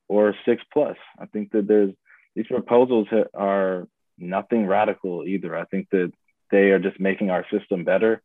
[0.09, 0.97] or six plus.
[1.19, 1.93] I think that there's
[2.35, 5.55] these proposals are nothing radical either.
[5.55, 6.11] I think that
[6.51, 8.21] they are just making our system better.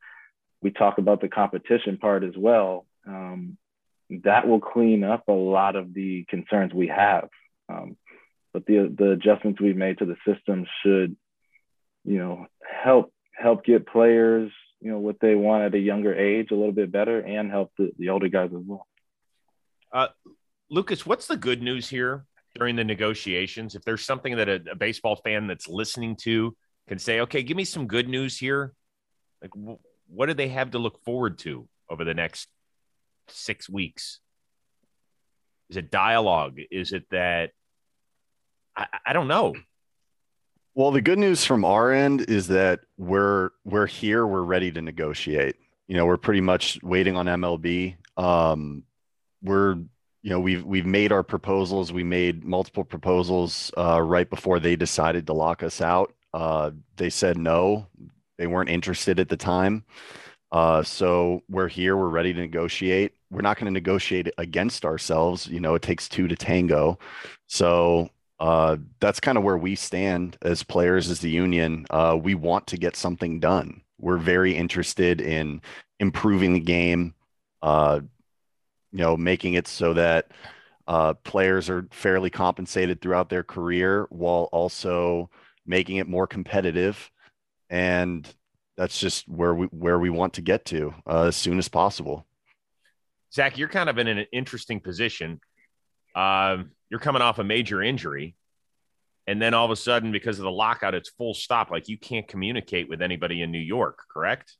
[0.62, 2.86] We talk about the competition part as well.
[3.06, 3.58] Um,
[4.24, 7.28] that will clean up a lot of the concerns we have.
[7.68, 7.96] Um,
[8.52, 11.16] but the the adjustments we've made to the system should,
[12.04, 12.46] you know,
[12.82, 14.50] help help get players,
[14.80, 17.72] you know, what they want at a younger age a little bit better, and help
[17.78, 18.86] the, the older guys as well.
[19.92, 20.08] Uh,
[20.70, 23.74] Lucas, what's the good news here during the negotiations?
[23.74, 26.56] If there's something that a, a baseball fan that's listening to
[26.88, 28.72] can say, okay, give me some good news here.
[29.42, 29.78] Like, w-
[30.08, 32.48] what do they have to look forward to over the next
[33.28, 34.20] six weeks?
[35.70, 36.58] Is it dialogue?
[36.70, 37.50] Is it that
[38.78, 39.54] I, I don't know.
[40.74, 44.26] Well, the good news from our end is that we're we're here.
[44.26, 45.56] We're ready to negotiate.
[45.88, 47.96] You know, we're pretty much waiting on MLB.
[48.16, 48.84] Um,
[49.42, 49.74] we're
[50.22, 51.92] you know we've we've made our proposals.
[51.92, 56.14] We made multiple proposals uh, right before they decided to lock us out.
[56.32, 57.88] Uh, they said no.
[58.36, 59.84] They weren't interested at the time.
[60.52, 61.96] Uh, so we're here.
[61.96, 63.14] We're ready to negotiate.
[63.30, 65.48] We're not going to negotiate against ourselves.
[65.48, 66.98] You know, it takes two to tango.
[67.48, 68.10] So
[68.40, 71.86] uh, that's kind of where we stand as players, as the union.
[71.90, 73.82] Uh, we want to get something done.
[73.98, 75.60] We're very interested in
[75.98, 77.14] improving the game,
[77.62, 78.00] uh,
[78.92, 80.30] you know, making it so that
[80.86, 85.30] uh, players are fairly compensated throughout their career while also
[85.66, 87.10] making it more competitive.
[87.68, 88.26] And
[88.76, 92.24] that's just where we where we want to get to uh, as soon as possible.
[93.34, 95.40] Zack, you're kind of in an interesting position.
[96.14, 98.34] Um, you're coming off a major injury
[99.28, 101.70] and then all of a sudden because of the lockout it's full stop.
[101.70, 104.56] Like you can't communicate with anybody in new york correct?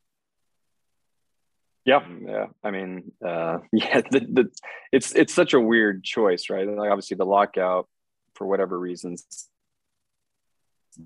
[1.84, 2.46] Yeah yeah.
[2.62, 4.50] I mean uh, yeah the, the,
[4.92, 6.68] it's it's such a weird choice right?
[6.68, 7.88] Like obviously the lockout
[8.34, 9.48] for whatever reasons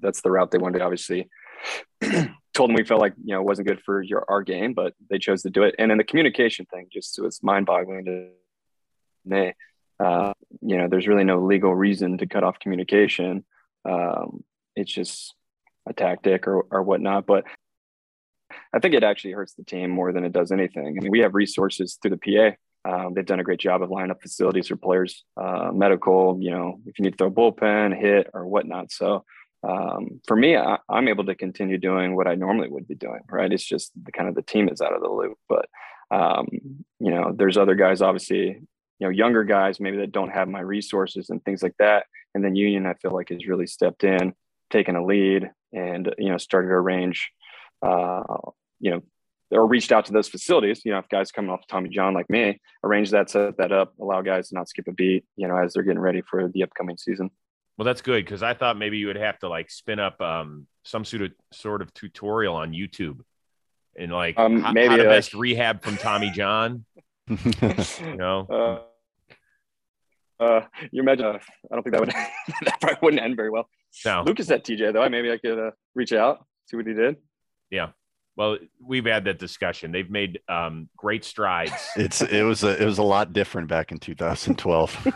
[0.01, 1.31] that's the route they wanted obviously.
[2.55, 5.19] Told them we felt like you know wasn't good for your our game but they
[5.19, 5.77] chose to do it.
[5.79, 8.29] And then the communication thing just was mind-boggling to
[9.25, 9.53] me
[10.03, 13.45] uh, you know, there's really no legal reason to cut off communication.
[13.85, 15.35] Um, it's just
[15.89, 17.27] a tactic or, or whatnot.
[17.27, 17.45] But
[18.73, 20.87] I think it actually hurts the team more than it does anything.
[20.87, 22.57] I mean, we have resources through the PA.
[22.85, 26.51] Um, they've done a great job of lining up facilities for players, uh, medical, you
[26.51, 28.91] know, if you need to throw a bullpen, hit, or whatnot.
[28.91, 29.25] So
[29.63, 33.21] um, for me, I, am able to continue doing what I normally would be doing,
[33.31, 33.53] right?
[33.53, 35.39] It's just the kind of the team is out of the loop.
[35.49, 35.67] But,
[36.11, 36.49] um,
[36.99, 38.61] you know, there's other guys, obviously,
[39.03, 42.07] you know younger guys maybe that don't have my resources and things like that.
[42.37, 44.33] And then union i feel like has really stepped in
[44.71, 47.33] taken a lead and you know started to arrange
[47.85, 48.23] uh,
[48.79, 49.03] you know
[49.51, 50.83] or reached out to those facilities.
[50.85, 53.93] You know if guys coming off tommy john like me arrange that set that up
[54.01, 56.63] allow guys to not skip a beat you know as they're getting ready for the
[56.63, 57.29] upcoming season.
[57.77, 60.69] Well that's good because i thought maybe you would have to like spin up um,
[60.85, 63.19] some sort of sort of tutorial on youtube
[63.99, 66.85] and like um, maybe how to like, best rehab from tommy john
[67.29, 68.47] you know?
[68.49, 68.92] Uh,
[70.43, 71.27] uh, you imagine?
[71.27, 71.39] Uh,
[71.71, 72.11] I don't think that would
[72.65, 73.69] that probably wouldn't end very well.
[74.05, 75.09] No, Lucas at TJ though.
[75.09, 77.17] Maybe I could uh, reach out, see what he did.
[77.71, 77.91] Yeah.
[78.35, 79.93] Well, we've had that discussion.
[79.93, 81.73] They've made um, great strides.
[81.97, 85.09] It's it was a it was a lot different back in 2012.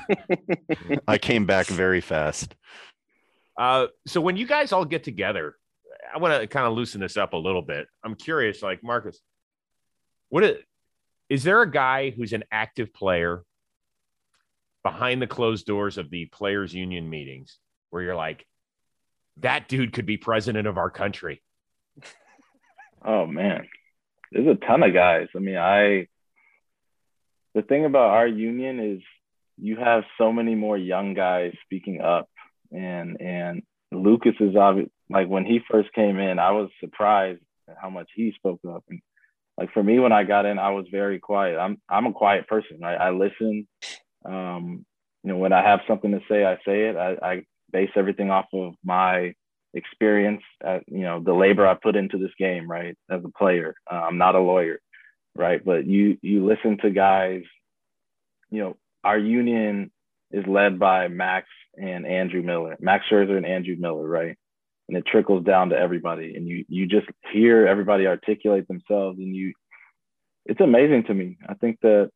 [1.09, 2.55] I came back very fast.
[3.59, 5.57] Uh, so when you guys all get together,
[6.15, 7.87] I want to kind of loosen this up a little bit.
[8.05, 9.19] I'm curious, like Marcus,
[10.29, 10.57] what is,
[11.31, 13.45] is there a guy who's an active player
[14.87, 17.59] behind the closed doors of the players union meetings
[17.91, 18.47] where you're like
[19.39, 21.43] that dude could be president of our country.
[23.05, 23.69] Oh man.
[24.33, 25.29] There's a ton of guys.
[25.37, 26.09] I mean i
[27.55, 29.01] the thing about our union is
[29.59, 32.29] you have so many more young guys speaking up
[32.73, 37.77] and and lucas is obvious like when he first came in i was surprised at
[37.81, 38.83] how much he spoke up.
[38.89, 39.01] And
[39.57, 41.59] like for me when i got in i was very quiet.
[41.59, 43.01] I'm i'm a quiet person right?
[43.01, 43.69] I listen
[44.27, 44.85] um,
[45.23, 46.97] you know, when I have something to say, I say it.
[46.97, 49.35] I, I base everything off of my
[49.75, 52.97] experience, at, you know, the labor I put into this game, right?
[53.11, 54.81] As a player, uh, I'm not a lawyer,
[55.35, 55.65] right?
[55.65, 57.43] But you you listen to guys.
[58.51, 59.91] You know, our union
[60.31, 64.37] is led by Max and Andrew Miller, Max Scherzer and Andrew Miller, right?
[64.89, 69.35] And it trickles down to everybody, and you you just hear everybody articulate themselves, and
[69.35, 69.53] you,
[70.47, 71.39] it's amazing to me.
[71.49, 72.11] I think that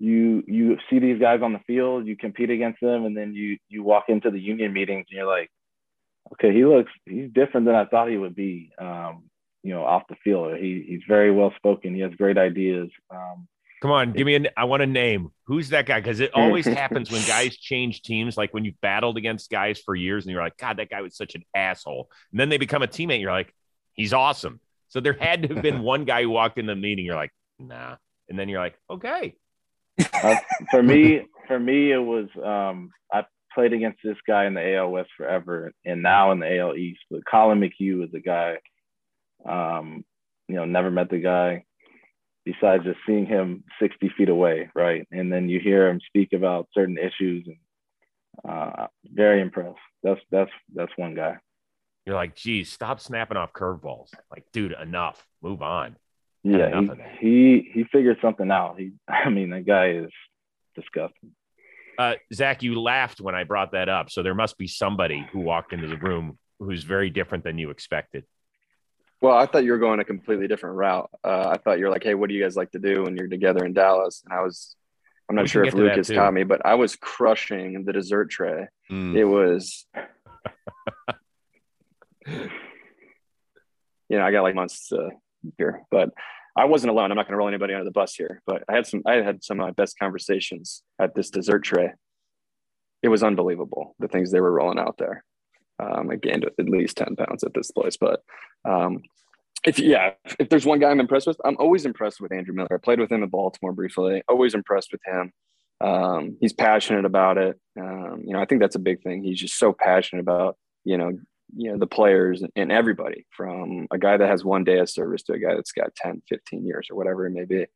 [0.00, 3.58] you you see these guys on the field, you compete against them, and then you
[3.68, 5.50] you walk into the union meetings and you're like,
[6.32, 8.72] okay, he looks he's different than I thought he would be.
[8.78, 9.24] Um,
[9.62, 11.94] you know, off the field, he he's very well spoken.
[11.94, 12.88] He has great ideas.
[13.10, 13.48] Um,
[13.80, 14.40] Come on, give me a.
[14.56, 15.30] I want a name.
[15.46, 16.00] Who's that guy?
[16.00, 18.36] Because it always happens when guys change teams.
[18.36, 21.16] Like when you've battled against guys for years, and you're like, God, that guy was
[21.16, 22.08] such an asshole.
[22.32, 23.20] And then they become a teammate.
[23.20, 23.54] You're like,
[23.92, 24.60] he's awesome.
[24.88, 27.04] So there had to have been one guy who walked in the meeting.
[27.04, 27.96] You're like, nah.
[28.28, 29.34] And then you're like, okay.
[30.22, 30.36] Uh,
[30.70, 34.90] for me, for me, it was um, I played against this guy in the AL
[34.90, 37.00] West forever, and now in the AL East.
[37.10, 38.58] But Collin McHugh is a guy.
[39.48, 40.04] Um,
[40.48, 41.64] you know, never met the guy
[42.44, 45.06] besides just seeing him 60 feet away, right?
[45.10, 49.78] And then you hear him speak about certain issues and uh, very impressed.
[50.02, 51.36] That's that's that's one guy.
[52.06, 54.08] You're like, geez, stop snapping off curveballs.
[54.30, 55.26] Like, dude, enough.
[55.42, 55.96] Move on.
[56.50, 56.80] Yeah,
[57.20, 58.78] he, he he figured something out.
[58.78, 60.10] He, I mean, that guy is
[60.74, 61.32] disgusting.
[61.98, 65.40] Uh, Zack, you laughed when I brought that up, so there must be somebody who
[65.40, 68.24] walked into the room who's very different than you expected.
[69.20, 71.10] Well, I thought you were going a completely different route.
[71.24, 73.16] Uh, I thought you were like, "Hey, what do you guys like to do when
[73.16, 74.76] you're together in Dallas?" And I was,
[75.28, 76.14] I'm not We sure if Lucas too.
[76.14, 78.68] caught me, but I was crushing the dessert tray.
[78.90, 79.16] Mm.
[79.16, 79.86] It was,
[82.26, 82.48] you
[84.10, 85.10] know, I got like months to
[85.56, 86.10] here, but
[86.58, 87.10] I wasn't alone.
[87.10, 89.14] I'm not going to roll anybody under the bus here, but I had some, I
[89.14, 91.92] had some of my best conversations at this dessert tray.
[93.02, 95.24] It was unbelievable the things they were rolling out there.
[95.80, 98.22] Um, I gained at least 10 pounds at this place, but
[98.64, 99.02] um,
[99.64, 102.74] if yeah, if there's one guy I'm impressed with, I'm always impressed with Andrew Miller.
[102.74, 104.22] I played with him in Baltimore briefly.
[104.28, 105.32] Always impressed with him.
[105.80, 107.58] Um, he's passionate about it.
[107.78, 109.22] Um, you know, I think that's a big thing.
[109.22, 111.12] He's just so passionate about you know,
[111.56, 115.22] you know the players and everybody from a guy that has one day of service
[115.24, 117.66] to a guy that's got 10, 15 years or whatever it may be.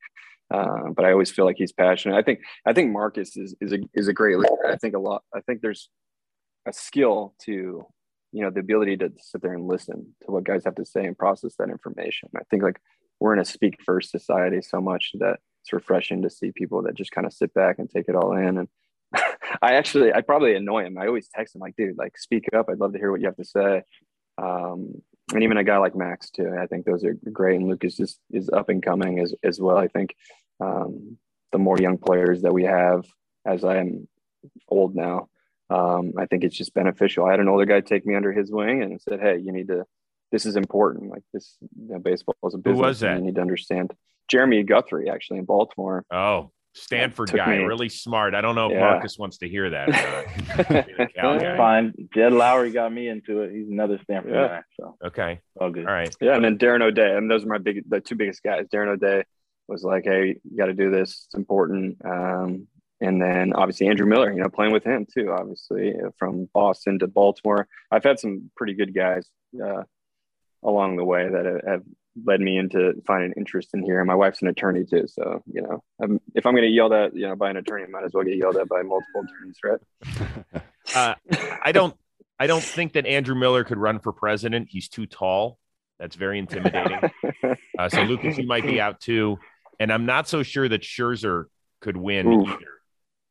[0.52, 2.16] Uh, but I always feel like he's passionate.
[2.16, 4.66] I think I think Marcus is is a is a great leader.
[4.66, 5.22] I think a lot.
[5.35, 5.88] I think there's
[6.66, 7.87] a skill to
[8.32, 11.04] you know the ability to sit there and listen to what guys have to say
[11.04, 12.80] and process that information i think like
[13.20, 16.94] we're in a speak first society so much that it's refreshing to see people that
[16.94, 18.68] just kind of sit back and take it all in and
[19.61, 22.68] i actually i probably annoy him i always text him like dude like speak up
[22.68, 23.83] i'd love to hear what you have to say
[24.38, 24.94] um,
[25.35, 28.18] and even a guy like max too i think those are great and lucas is,
[28.31, 30.14] is up and coming as, as well i think
[30.61, 31.16] um,
[31.52, 33.05] the more young players that we have
[33.44, 34.09] as i am
[34.68, 35.28] old now
[35.72, 37.24] um, I think it's just beneficial.
[37.24, 39.68] I had an older guy take me under his wing and said, "Hey, you need
[39.68, 39.87] to.
[40.31, 41.11] This is important.
[41.11, 42.78] Like this, you know, baseball is a business.
[42.78, 43.16] Who was that?
[43.16, 43.92] You need to understand."
[44.28, 46.05] Jeremy Guthrie, actually in Baltimore.
[46.11, 48.35] Oh, Stanford guy, me- really smart.
[48.35, 48.80] I don't know if Yeah.
[48.80, 49.88] Marcus wants to hear that.
[49.88, 49.92] or
[50.72, 50.87] not.
[50.87, 51.92] Being a Cal That's fine.
[52.14, 53.52] Jed Lowrie got me into it.
[53.52, 54.48] He's another Stanford Yeah.
[54.48, 55.87] guy, so Okay, all good.
[55.87, 56.14] all right.
[56.20, 58.66] Yeah, and then Darren O'Day, and those are my big, the two biggest guys.
[58.72, 59.24] Darren O'Day
[59.68, 61.24] was like, "Hey, you got to do this.
[61.26, 62.66] It's important." Um,
[63.00, 65.32] and then obviously Andrew Miller, you know, playing with him too.
[65.32, 69.28] Obviously uh, from Boston to Baltimore, I've had some pretty good guys
[69.62, 69.82] uh,
[70.62, 71.82] along the way that have- have
[72.25, 74.01] led me into finding interest in here.
[74.01, 76.92] And my wife's an attorney too, so you know, I'm, if I'm going to yell
[76.92, 79.25] at, you know, by an attorney, I might as well get yelled at by multiple
[79.25, 80.62] attorneys, right?
[80.94, 81.14] Uh,
[81.62, 81.96] I don't.
[82.40, 84.66] I don't think that Andrew Miller could run for president.
[84.68, 85.59] He's too tall.
[85.98, 86.98] That's very intimidating.
[87.79, 89.38] Uh, so Lucas, you might be out too.
[89.81, 91.46] And I'm not so sure that Scherzer
[91.81, 92.48] could win Oof.
[92.48, 92.81] either,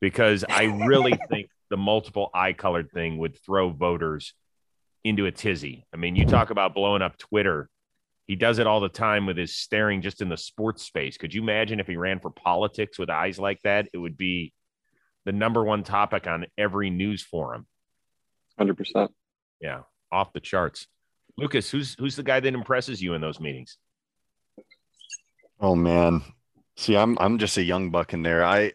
[0.01, 4.33] because I really think the multiple eye colored thing would throw voters
[5.03, 5.85] into a tizzy.
[5.93, 7.69] I mean, you talk about blowing up Twitter.
[8.31, 11.17] He does it all the time with his staring just in the sports space.
[11.17, 13.89] Could you imagine if he ran for politics with eyes like that?
[13.91, 14.53] It would be
[15.25, 17.67] the number one topic on every news forum.
[18.57, 19.11] Hundred percent.
[19.59, 19.81] Yeah,
[20.13, 20.87] off the charts.
[21.37, 23.75] Lucas, who's who's the guy that impresses you in those meetings?
[25.59, 26.23] Oh man.
[26.77, 28.45] See, I'm I'm just a young buck in there.
[28.45, 28.71] I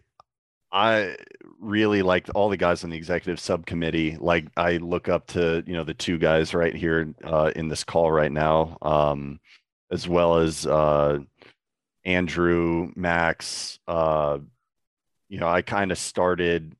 [0.70, 1.16] I
[1.60, 4.16] really like all the guys on the executive subcommittee.
[4.18, 7.84] Like I look up to, you know, the two guys right here uh, in this
[7.84, 9.40] call right now, um,
[9.90, 11.18] as well as uh,
[12.04, 13.78] Andrew, Max.
[13.86, 14.38] Uh,
[15.28, 16.76] you know, I kind of started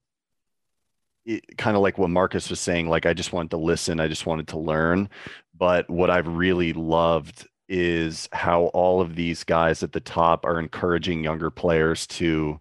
[1.57, 2.89] kind of like what Marcus was saying.
[2.89, 4.01] Like I just wanted to listen.
[4.01, 5.09] I just wanted to learn.
[5.59, 10.61] But what I've really loved is how all of these guys at the top are
[10.61, 12.61] encouraging younger players to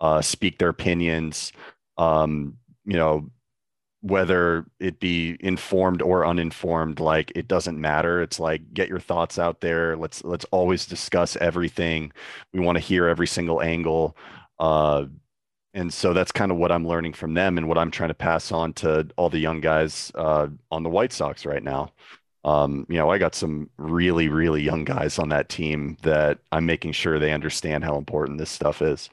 [0.00, 1.52] uh, speak their opinions.
[1.98, 3.30] Um, you know,
[4.00, 8.22] whether it be informed or uninformed, like it doesn't matter.
[8.22, 9.96] It's like get your thoughts out there.
[9.96, 12.12] Let's let's always discuss everything.
[12.52, 14.16] We want to hear every single angle.
[14.58, 15.06] Uh,
[15.74, 18.14] and so that's kind of what I'm learning from them and what I'm trying to
[18.14, 21.92] pass on to all the young guys uh, on the White Sox right now.
[22.44, 26.64] Um, you know, I got some really, really young guys on that team that I'm
[26.64, 29.10] making sure they understand how important this stuff is.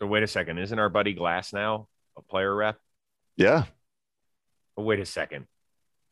[0.00, 1.86] So wait a second, isn't our buddy Glasnow
[2.16, 2.78] a player rep?
[3.36, 3.64] Yeah.
[4.76, 5.46] But wait a second,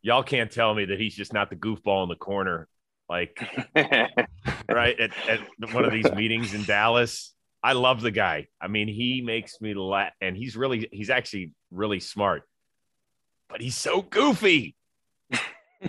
[0.03, 2.69] y'all can't tell me that he's just not the goofball in the corner,
[3.09, 3.41] like
[3.75, 5.41] right at, at
[5.73, 7.33] one of these meetings in Dallas.
[7.63, 8.49] I love the guy.
[8.61, 12.43] I mean, he makes me laugh, and he's really he's actually really smart,
[13.49, 14.77] but he's so goofy.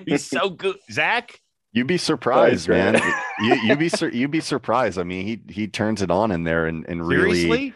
[0.06, 1.40] He's so good, Zack.
[1.74, 3.00] You'd be surprised, man.
[3.42, 4.98] you you be sur- you'd be surprised.
[4.98, 7.76] I mean, he he turns it on in there and and really Seriously?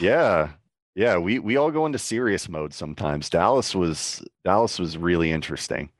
[0.00, 0.50] Yeah.
[0.94, 3.28] Yeah, we we all go into serious mode sometimes.
[3.28, 5.90] Dallas was Dallas was really interesting.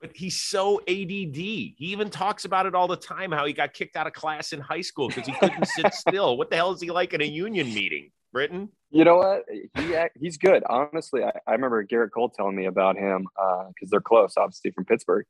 [0.00, 1.36] But he's so ADD.
[1.36, 4.52] He even talks about it all the time how he got kicked out of class
[4.52, 6.36] in high school because he couldn't sit still.
[6.36, 9.44] What the hell is he like in a union meeting, Britton You know what?
[9.48, 10.64] He he's good.
[10.68, 14.72] Honestly, I, I remember Gerrit Cole telling me about him uh, because they're close, obviously
[14.72, 15.24] from Pittsburgh.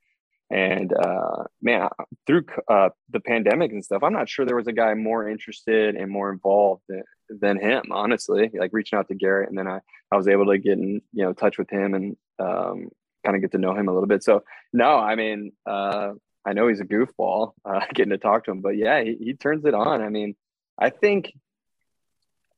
[0.53, 1.89] And uh, man,
[2.27, 5.97] through uh, the pandemic and stuff, I'm not sure there was a guy more interested
[5.97, 7.85] and more involved than, than him.
[7.91, 9.81] Honestly, like reaching out to Gerrit, and then I
[10.11, 12.91] I was able to get in you know touch with him and um,
[13.25, 14.23] kind of get to know him a little bit.
[14.23, 14.45] So
[14.75, 16.11] no, I mean, uh,
[16.45, 19.33] I know he's a goofball, uh, getting to talk to him, but yeah, he, he
[19.33, 20.03] turns it on.
[20.03, 20.37] I mean,
[20.79, 21.33] I think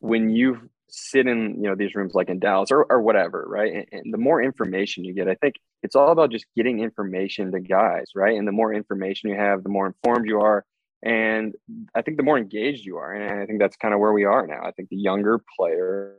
[0.01, 3.72] when you sit in you know these rooms like in Dallas or, or whatever, right?
[3.72, 5.55] And, and the more information you get, I think
[5.85, 8.39] it's all about just getting information to guys, right?
[8.39, 10.64] And the more information you have, the more informed you are.
[11.03, 11.55] And
[11.95, 13.12] I think the more engaged you are.
[13.12, 14.62] And I think that's kind of where we are now.
[14.64, 16.16] I think the younger player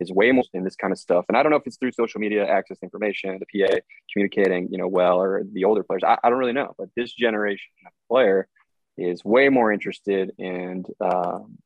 [0.00, 1.24] is way more in this kind of stuff.
[1.28, 3.76] And I don't know if it's through social media, access to information, the PA
[4.12, 6.02] communicating, you know, well, or the older players.
[6.04, 6.74] I, I don't really know.
[6.76, 8.48] But this generation of player
[8.98, 11.58] is way more interested in, um,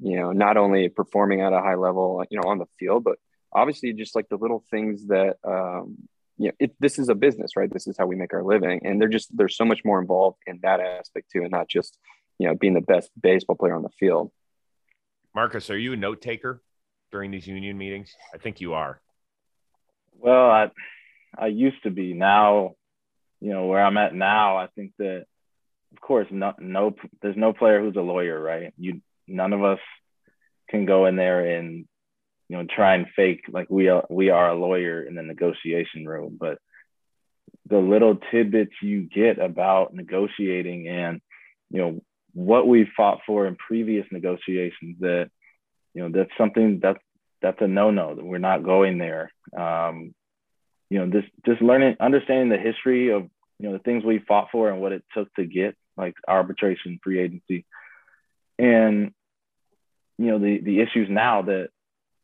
[0.00, 3.18] you know, not only performing at a high level, you know, on the field, but
[3.54, 5.96] obviously just like the little things that, um,
[6.38, 7.72] you know, it, this is a business, right?
[7.72, 8.80] This is how we make our living.
[8.84, 11.98] And they're just, they're so much more involved in that aspect too, and not just,
[12.38, 14.32] you know, being the best baseball player on the field.
[15.34, 16.62] Marcus, are you a note taker
[17.10, 18.14] during these union meetings?
[18.34, 19.00] I think you are.
[20.18, 20.70] Well, I
[21.36, 22.12] I used to be.
[22.14, 22.74] Now,
[23.40, 25.24] you know, where I'm at now, I think that
[25.92, 28.72] of course no no there's no player who's a lawyer, right?
[28.76, 29.80] You none of us
[30.68, 31.86] can go in there and
[32.52, 36.06] you know try and fake like we are we are a lawyer in the negotiation
[36.06, 36.58] room, but
[37.66, 41.22] the little tidbits you get about negotiating and
[41.70, 42.02] you know
[42.34, 45.30] what we fought for in previous negotiations that
[45.94, 47.00] you know that's something that's
[47.40, 49.32] that's a no-no that we're not going there.
[49.56, 50.14] Um,
[50.90, 53.30] you know this just learning understanding the history of
[53.60, 57.00] you know the things we fought for and what it took to get like arbitration
[57.02, 57.64] free agency.
[58.58, 59.14] And
[60.18, 61.70] you know the the issues now that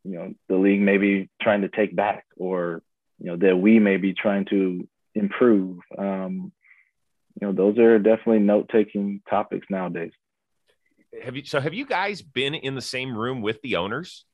[0.03, 2.81] you know the league may be trying to take back or
[3.19, 6.51] you know that we may be trying to improve um,
[7.39, 10.11] you know those are definitely note-taking topics nowadays
[11.23, 14.25] Have you so have you guys been in the same room with the owners?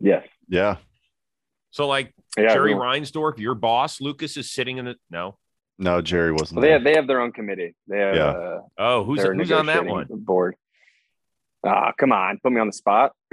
[0.00, 0.76] yes Yeah.
[1.70, 5.38] So like Yeah, Jerry we- Reinsdorf, your boss, Lucas is sitting in the no.
[5.78, 6.76] No, Jerry wasn't Well, they there.
[6.78, 7.74] have they have their own committee.
[7.88, 8.26] They have Yeah.
[8.28, 10.06] uh, Oh, who's who's on that one?
[10.10, 10.54] board.
[11.64, 13.12] Ah, come on, put me on the spot.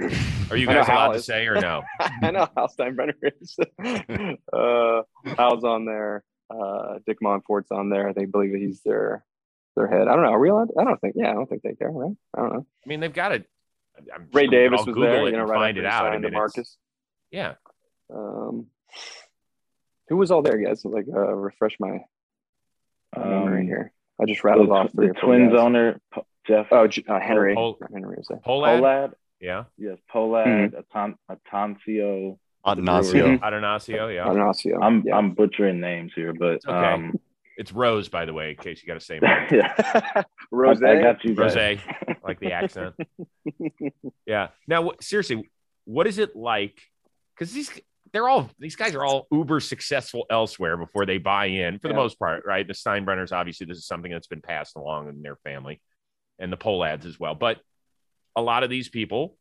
[0.50, 1.24] Are you I guys allowed Hal to is.
[1.26, 1.82] say or no?
[2.22, 3.58] I know Hal Steinbrenner is.
[4.52, 5.02] uh,
[5.36, 6.24] Hal's on there.
[6.50, 8.12] Uh, Dick Monfort's on there.
[8.12, 9.24] They believe that he's their
[9.76, 10.08] their head.
[10.08, 10.32] I don't know.
[10.32, 10.70] Are we allowed?
[10.78, 11.14] I don't think.
[11.16, 11.90] Yeah, I don't think they care.
[11.90, 12.16] Right?
[12.36, 12.66] I don't know.
[12.84, 13.44] I mean, they've got it.
[14.14, 15.22] I'm Ray sure we could Davis was Google there.
[15.28, 16.06] it You know, right find it out.
[16.06, 16.76] I signed mean, Marcus.
[17.30, 17.54] yeah.
[18.12, 18.66] Um,
[20.08, 20.84] who was all there, guys?
[20.84, 22.00] Like, uh, refresh my
[23.16, 23.92] memory Um, here.
[24.20, 25.60] I just the, rattled off three the or four twins guys.
[25.60, 26.00] owner
[26.46, 27.54] jeff Oh, uh, Henry.
[27.54, 28.38] Pol- Henry was there.
[28.38, 28.80] Pohlad.
[28.80, 29.64] Pohlad Yeah.
[29.78, 33.38] yes Pohlad Atan- atancio Attanasio.
[33.38, 33.42] Mhm.
[33.42, 34.08] Adonasio.
[34.08, 34.26] Yeah.
[34.26, 34.78] Attanasio.
[34.82, 35.16] i'm yeah.
[35.16, 36.76] i'm butchering names here but It's okay.
[36.92, 37.14] um
[37.56, 39.18] It's Rose, by the way, in case you got to say
[39.50, 40.82] yeah Rose.
[40.82, 41.54] I, I got you guys.
[41.56, 41.78] Rose,
[42.24, 42.94] like the accent.
[44.26, 44.48] Yeah.
[44.66, 45.48] Now, seriously,
[45.84, 46.78] what is it like?
[47.34, 47.70] Because these
[48.12, 51.94] they're all these guys are all uber successful elsewhere before they buy in for the
[51.94, 52.66] most part, right?
[52.66, 55.80] The Steinbrenners, obviously, this is something that's been passed along in their family,
[56.38, 57.34] and the Pohlads as well.
[57.34, 57.58] But
[58.36, 59.36] a lot of these people,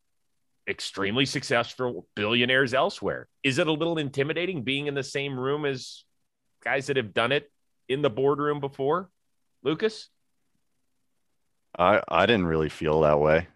[0.67, 3.27] extremely successful billionaires elsewhere.
[3.43, 6.03] Is it a little intimidating being in the same room as
[6.63, 7.51] guys that have done it
[7.87, 9.09] in the boardroom before?
[9.63, 10.09] Lucas?
[11.77, 13.47] I I didn't really feel that way.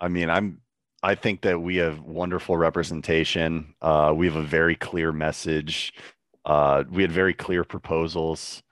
[0.00, 0.60] I mean, I'm
[1.02, 3.74] I think that we have wonderful representation.
[3.82, 5.92] Uh, we have a very clear message.
[6.44, 8.62] Uh, we had very clear proposals.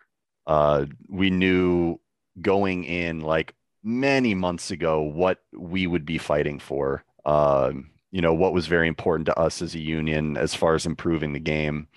[0.47, 1.99] Uh, we knew
[2.41, 7.05] going in like many months ago what we would be fighting for.
[7.25, 10.87] Um, you know, what was very important to us as a union as far as
[10.87, 11.89] improving the game.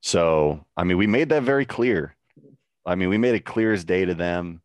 [0.00, 2.16] So, I mean, we made that very clear.
[2.86, 4.62] I mean, we made it clear as day to them.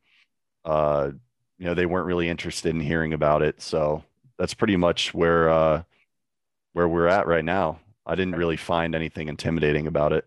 [0.64, 1.12] Uh,
[1.58, 3.62] you know, they weren't really interested in hearing about it.
[3.62, 4.04] So
[4.38, 5.84] that's pretty much where uh,
[6.74, 7.80] where we're at right now.
[8.06, 10.26] I didn't really find anything intimidating about it.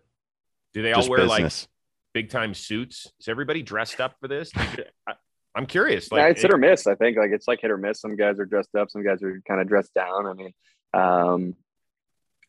[0.73, 1.63] Do they all Just wear business.
[1.63, 1.69] like
[2.13, 3.11] big time suits?
[3.19, 4.51] Is everybody dressed up for this?
[5.59, 6.11] I, am curious.
[6.11, 6.87] Like, yeah, it's hit or miss.
[6.87, 7.99] I think like it's like hit or miss.
[7.99, 10.25] Some guys are dressed up, some guys are kind of dressed down.
[10.25, 10.53] I mean,
[10.93, 11.55] um,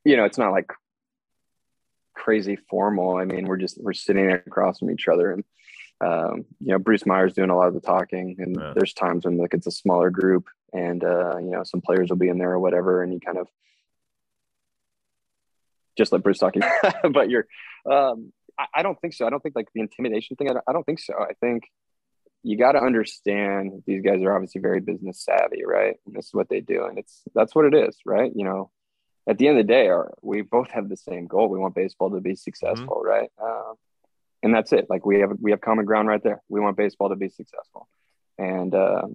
[0.04, 0.70] you know, it's not like
[2.14, 3.16] crazy formal.
[3.16, 5.44] I mean, we're just we're sitting across from each other, and
[6.00, 8.72] um, you know, Bruce Meyer's doing a lot of the talking, and yeah.
[8.74, 12.16] there's times when like it's a smaller group, and uh, you know, some players will
[12.16, 13.48] be in there or whatever, and you kind of
[15.96, 16.62] just let Bruce talking.
[17.12, 17.46] but you're,
[17.90, 19.26] um, I, I, don't think so.
[19.26, 20.48] I don't think like the intimidation thing.
[20.48, 21.14] I don't, I don't think so.
[21.14, 21.64] I think
[22.42, 25.96] you got to understand these guys are obviously very business savvy, right?
[26.06, 28.32] And this is what they do, and it's that's what it is, right?
[28.34, 28.70] You know,
[29.28, 31.48] at the end of the day, our, we both have the same goal.
[31.48, 33.08] We want baseball to be successful, mm-hmm.
[33.08, 33.30] right?
[33.42, 33.74] Um,
[34.42, 34.86] and that's it.
[34.88, 36.42] Like we have we have common ground right there.
[36.48, 37.88] We want baseball to be successful,
[38.38, 39.14] and um,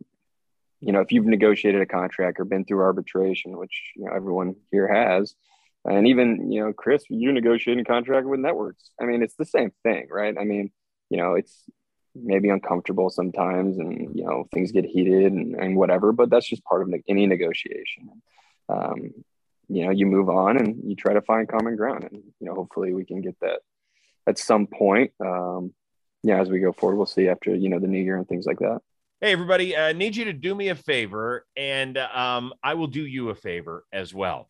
[0.80, 4.56] you know, if you've negotiated a contract or been through arbitration, which you know everyone
[4.72, 5.34] here has,
[5.84, 8.92] and even you know, Chris, you're negotiating a contract with networks.
[9.02, 10.36] I mean, it's the same thing, right?
[10.40, 10.72] I mean,
[11.10, 11.64] you know, it's
[12.16, 16.12] maybe uncomfortable sometimes, and you know, things get heated and, and whatever.
[16.12, 18.10] But that's just part of any negotiation.
[18.70, 19.12] Um,
[19.68, 22.54] you know you move on and you try to find common ground and you know
[22.54, 23.60] hopefully we can get that
[24.28, 25.74] at some point um
[26.24, 28.46] yeah as we go forward we'll see after you know the new year and things
[28.46, 28.80] like that
[29.22, 32.88] hey everybody i uh, need you to do me a favor and um i will
[32.88, 34.50] do you a favor as well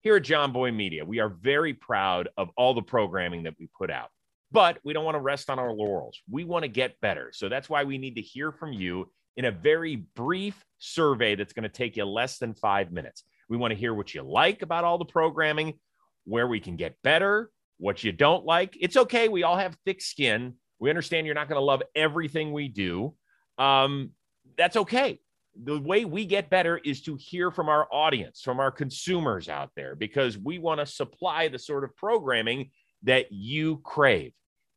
[0.00, 3.90] here at Jomboy Media we are very proud of all the programming that we put
[3.90, 4.10] out
[4.52, 7.48] but we don't want to rest on our laurels we want to get better so
[7.48, 11.62] that's why we need to hear from you in a very brief survey that's going
[11.62, 14.84] to take you less than five minutes we want to hear what you like about
[14.84, 15.74] all the programming,
[16.24, 18.78] where we can get better, what you don't like.
[18.80, 19.28] It's okay.
[19.28, 20.54] We all have thick skin.
[20.78, 23.14] We understand you're not going to love everything we do.
[23.58, 24.12] Um,
[24.56, 25.20] that's okay.
[25.64, 29.68] The way we get better is to hear from our audience, from our consumers out
[29.76, 32.70] there, because we want to supply the sort of programming
[33.02, 34.32] that you crave.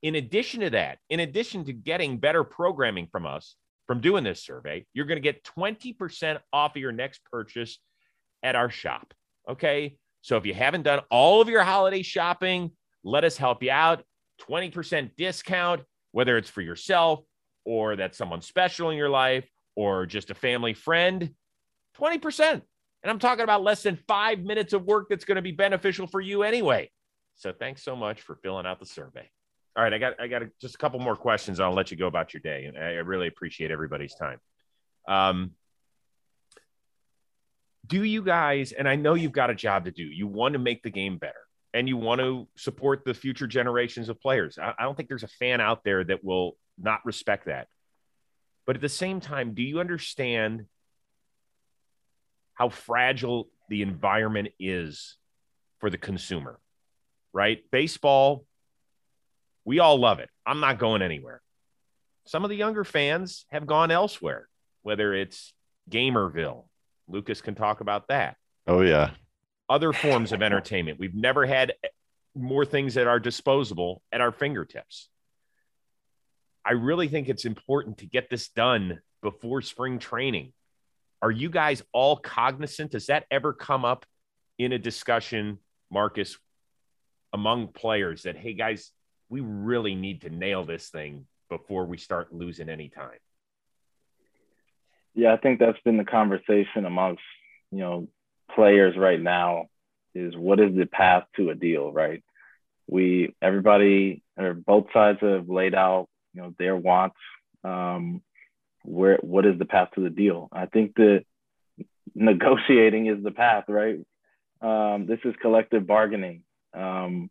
[0.05, 3.55] In addition to that, in addition to getting better programming from us
[3.87, 7.79] from doing this survey, you're going to get 20% off of your next purchase
[8.43, 9.15] at our shop.
[9.49, 9.97] Okay.
[10.21, 12.69] So if you haven't done all of your holiday shopping,
[13.03, 14.03] let us help you out.
[14.47, 15.81] 20% discount,
[16.11, 17.21] whether it's for yourself
[17.63, 21.31] or that's someone special in your life or just a family friend,
[21.97, 22.51] 20%.
[22.51, 22.61] And
[23.03, 26.21] I'm talking about less than five minutes of work that's going to be beneficial for
[26.21, 26.91] you anyway.
[27.33, 29.31] So thanks so much for filling out the survey.
[29.75, 31.59] All right, I got I got a, just a couple more questions.
[31.59, 34.39] I'll let you go about your day, and I, really appreciate everybody's time.
[35.07, 35.51] Um,
[37.85, 40.59] do you guys, and I know you've got a job to do, you want to
[40.59, 41.33] make the game better
[41.73, 44.57] and you want to support the future generations of players.
[44.57, 47.67] I, I don't think there's a fan out there that will not respect that.
[48.65, 50.65] But at the same time, do you understand
[52.53, 55.17] how fragile the environment is
[55.79, 56.59] for the consumer?
[57.33, 57.61] Right?
[57.71, 58.45] Baseball,
[59.65, 60.29] we all love it.
[60.45, 61.41] I'm not going anywhere.
[62.25, 64.47] Some of the younger fans have gone elsewhere,
[64.83, 65.53] whether it's
[65.89, 66.65] Gamerville,
[67.07, 68.37] Lucas can talk about that.
[68.67, 69.11] Oh, yeah.
[69.69, 70.99] Other forms of entertainment.
[70.99, 71.73] We've never had
[72.35, 75.09] more things at our disposable at our fingertips.
[76.65, 80.53] I really think it's important to get this done before spring training.
[81.21, 82.91] Are you guys all cognizant?
[82.91, 84.05] Does that ever come up
[84.57, 85.59] in a discussion,
[85.91, 86.37] Marcus,
[87.33, 88.91] among players that, hey, guys,
[89.29, 93.19] we really need to nail this thing before we start losing any time?
[95.13, 97.23] Yeah, I think that's been the conversation amongst,
[97.71, 98.07] you know,
[98.53, 99.67] players right now
[100.13, 102.23] is what is the path to a deal, right?
[102.87, 107.17] We everybody or both sides have laid out, you know, their wants.
[107.63, 108.21] Um,
[108.83, 110.49] where what is the path to the deal?
[110.51, 111.23] I think that
[112.13, 113.99] negotiating is the path, right?
[114.61, 116.43] Um, this is collective bargaining.
[116.73, 117.29] Um,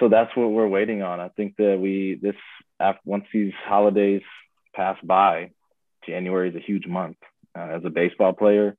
[0.00, 1.20] so that's what we're waiting on.
[1.20, 2.36] I think that we this
[2.80, 4.22] after once these holidays
[4.74, 5.50] pass by,
[6.06, 7.16] January is a huge month.
[7.56, 8.76] Uh, as a baseball player,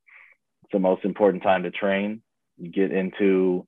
[0.62, 2.22] it's the most important time to train.
[2.58, 3.66] You get into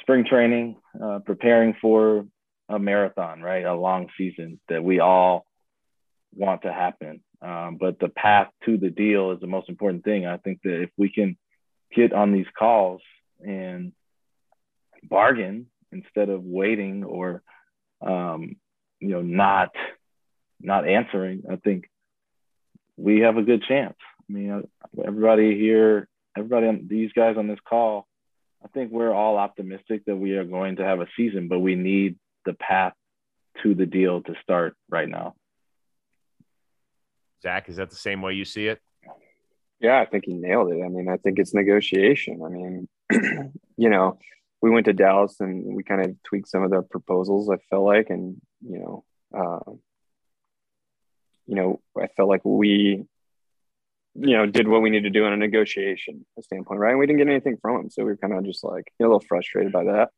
[0.00, 2.26] spring training, uh, preparing for
[2.68, 3.64] a marathon, right?
[3.64, 5.46] A long season that we all
[6.34, 7.20] want to happen.
[7.42, 10.26] Um, but the path to the deal is the most important thing.
[10.26, 11.36] I think that if we can
[11.94, 13.02] get on these calls
[13.40, 13.92] and
[15.02, 17.42] bargain instead of waiting or
[18.00, 18.56] um,
[19.00, 19.70] you know not
[20.60, 21.88] not answering, I think
[22.96, 23.96] we have a good chance.
[24.28, 28.06] I mean, uh, everybody here, everybody, on these guys on this call,
[28.64, 31.74] I think we're all optimistic that we are going to have a season, but we
[31.74, 32.94] need the path
[33.62, 35.34] to the deal to start right now.
[37.42, 38.80] Zack, is that the same way you see it?
[39.78, 40.82] Yeah, I think he nailed it.
[40.82, 42.42] I mean, I think it's negotiation.
[42.44, 42.88] I mean,
[43.76, 44.18] you know,
[44.62, 47.50] we went to Dallas and we kind of tweaked some of the proposals.
[47.50, 49.04] I felt like, and you know,
[49.36, 49.72] uh,
[51.46, 53.04] you know, I felt like we,
[54.14, 56.90] you know, did what we needed to do on a negotiation standpoint, right?
[56.90, 59.04] And we didn't get anything from them, so we were kind of just like you
[59.04, 60.10] know, a little frustrated by that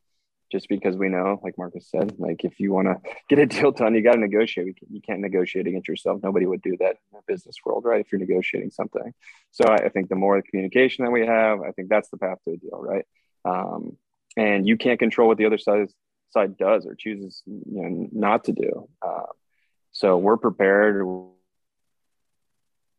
[0.51, 3.71] just because we know, like Marcus said, like if you want to get a deal
[3.71, 4.79] done, you got to negotiate.
[4.91, 6.21] You can't negotiate against yourself.
[6.23, 8.01] Nobody would do that in the business world, right?
[8.01, 9.13] If you're negotiating something.
[9.51, 12.53] So I think the more communication that we have, I think that's the path to
[12.53, 13.05] a deal, right?
[13.45, 13.97] Um,
[14.39, 15.89] and you can't control what the other side
[16.31, 18.89] side does or chooses, you know, not to do.
[19.01, 19.27] Uh,
[19.93, 21.07] so we're prepared.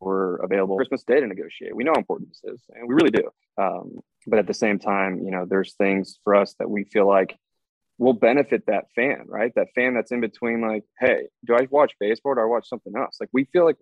[0.00, 1.74] We're available Christmas Day to negotiate.
[1.76, 3.28] We know how important this is, and we really do.
[3.58, 7.06] Um, but at the same time you know there's things for us that we feel
[7.06, 7.36] like
[7.98, 11.92] will benefit that fan right that fan that's in between like hey do i watch
[12.00, 13.76] baseball or i watch something else like we feel like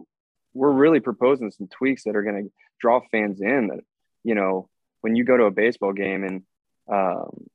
[0.55, 2.51] we're really proposing some tweaks that are going to
[2.81, 3.81] draw fans in that
[4.25, 4.69] you know
[5.01, 6.43] when you go to a baseball game in
[6.93, 7.47] um,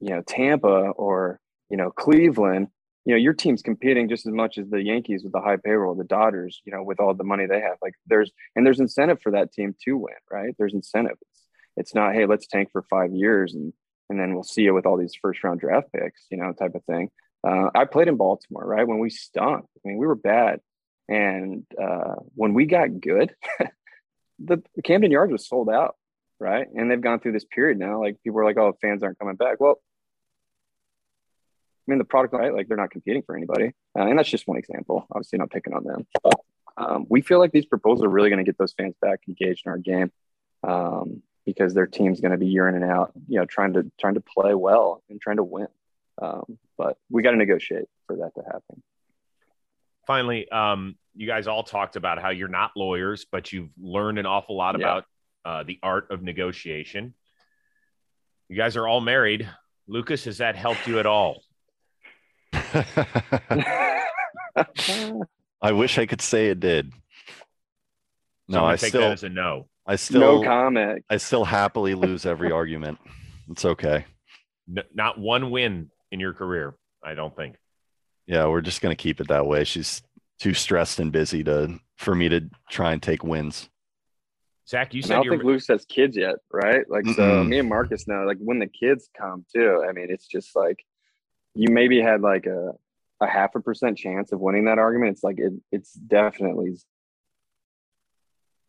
[0.00, 2.68] you know tampa or you know cleveland
[3.04, 5.94] you know your team's competing just as much as the yankees with the high payroll
[5.94, 9.20] the dodgers you know with all the money they have like there's and there's incentive
[9.20, 11.48] for that team to win right there's incentive it's
[11.78, 13.72] it's not, hey, let's tank for five years and
[14.10, 16.74] and then we'll see you with all these first round draft picks, you know, type
[16.74, 17.10] of thing.
[17.46, 18.88] Uh, I played in Baltimore, right?
[18.88, 20.60] When we stunk, I mean, we were bad.
[21.10, 23.34] And uh, when we got good,
[24.38, 25.96] the, the Camden Yards was sold out,
[26.40, 26.66] right?
[26.74, 28.00] And they've gone through this period now.
[28.00, 29.60] Like people are like, oh, fans aren't coming back.
[29.60, 29.80] Well,
[31.86, 32.52] I mean, the product, right?
[32.52, 33.72] Like they're not competing for anybody.
[33.96, 35.06] Uh, and that's just one example.
[35.10, 36.06] Obviously, not picking on them.
[36.22, 36.40] But
[36.76, 39.62] um, we feel like these proposals are really going to get those fans back engaged
[39.66, 40.12] in our game.
[40.62, 43.90] Um, because their team's going to be year in and out, you know, trying to
[43.98, 45.68] trying to play well and trying to win.
[46.20, 48.82] Um, but we got to negotiate for that to happen.
[50.06, 54.26] Finally, um, you guys all talked about how you're not lawyers, but you've learned an
[54.26, 54.84] awful lot yeah.
[54.84, 55.04] about
[55.44, 57.14] uh, the art of negotiation.
[58.48, 59.48] You guys are all married.
[59.86, 61.42] Lucas, has that helped you at all?
[65.60, 66.92] I wish I could say it did.
[68.48, 69.68] No, I take still, that as a no.
[69.86, 71.04] I still no comment.
[71.10, 72.98] I still happily lose every argument.
[73.50, 74.04] It's okay.
[74.94, 77.56] not one win in your career, I don't think.
[78.26, 79.64] Yeah, we're just gonna keep it that way.
[79.64, 80.02] She's
[80.38, 83.68] too stressed and busy to for me to try and take wins.
[84.68, 86.88] Zack, you said I don't think Luke has kids yet, right?
[86.90, 87.16] Like, Mm-mm.
[87.16, 89.84] so me and Marcus know, like, when the kids come too.
[89.88, 90.84] I mean, it's just like
[91.54, 92.72] you maybe had like a
[93.20, 95.12] a half a percent chance of winning that argument.
[95.12, 96.76] It's like it, it's definitely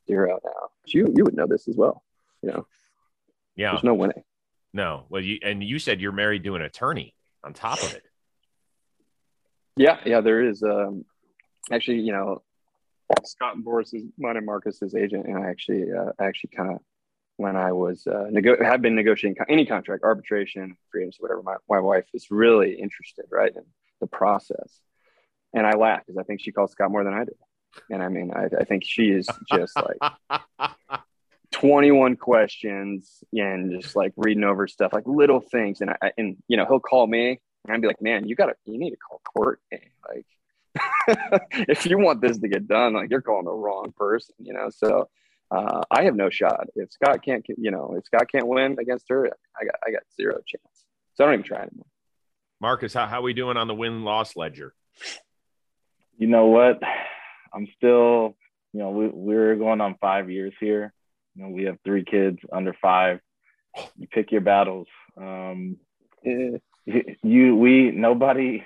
[0.08, 0.70] zero now.
[0.86, 2.04] You you would know this as well.
[2.42, 2.68] You know.
[3.56, 3.72] Yeah.
[3.72, 4.24] There's no winning.
[4.74, 5.06] No.
[5.10, 8.04] Well, you and you said you're married to an attorney on top of it.
[9.76, 10.64] Yeah, yeah, there is.
[10.64, 11.06] Um,
[11.72, 12.42] actually, you know,
[13.24, 16.80] Scott and Boras is mine and Marcus's agent, and I actually, uh, actually kind of
[17.38, 21.42] when I was uh, nego- have been negotiating any contract, arbitration, free agency, whatever.
[21.42, 23.64] My my wife is really interested, right, in
[24.02, 24.82] the process,
[25.54, 27.34] and I laugh because I think she calls Scott more than I do.
[27.90, 30.42] And I mean, I, I think she is just like
[31.52, 35.82] 21 questions and just like reading over stuff, like little things.
[35.82, 38.54] And I, and you know, he'll call me and I'd be like, man, you gotta,
[38.66, 39.62] you need to call court.
[39.72, 40.26] Like,
[41.54, 44.70] if you want this to get done, like you're calling the wrong person, you know?
[44.70, 45.10] So,
[45.52, 46.68] uh, I have no shot.
[46.76, 49.26] If Scott can't, you know, if Scott can't win against her,
[49.60, 50.86] I got, I got zero chance.
[51.16, 51.88] So I don't even try anymore.
[52.62, 54.74] Marcus, how, how are we doing on the win loss ledger?
[56.18, 56.82] You know what?
[57.54, 58.36] I'm still,
[58.74, 60.94] you know, we, we're going on five years here.
[61.36, 63.20] You know, we have three kids under five.
[63.98, 64.88] You pick your battles.
[65.18, 65.78] Um,
[66.24, 68.64] you, we, nobody,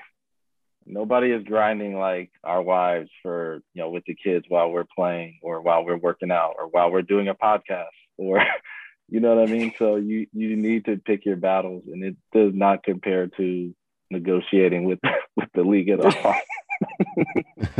[0.86, 5.39] nobody is grinding like our wives for, you know, with the kids while we're playing
[5.41, 7.86] or while we're working out or while we're doing a podcast
[8.17, 8.43] or,
[9.09, 9.73] you know what I mean?
[9.77, 13.75] So you, you need to pick your battles and it does not compare to
[14.09, 14.99] negotiating with,
[15.36, 16.36] with the league at all.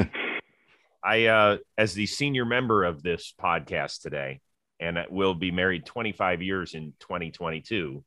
[1.04, 4.40] I, uh, as the senior member of this podcast today,
[4.80, 8.04] and I will be married 25 years in 2022.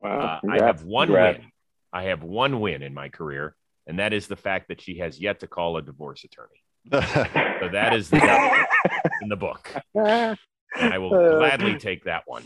[0.00, 0.40] Wow.
[0.44, 1.38] Uh, I have one Congrats.
[1.38, 1.48] win.
[1.92, 3.54] I have one win in my career,
[3.86, 6.62] and that is the fact that she has yet to call a divorce attorney.
[6.92, 8.18] so that is the
[9.22, 9.70] in the book.
[9.94, 10.38] And
[10.74, 12.44] I will uh, gladly take that one.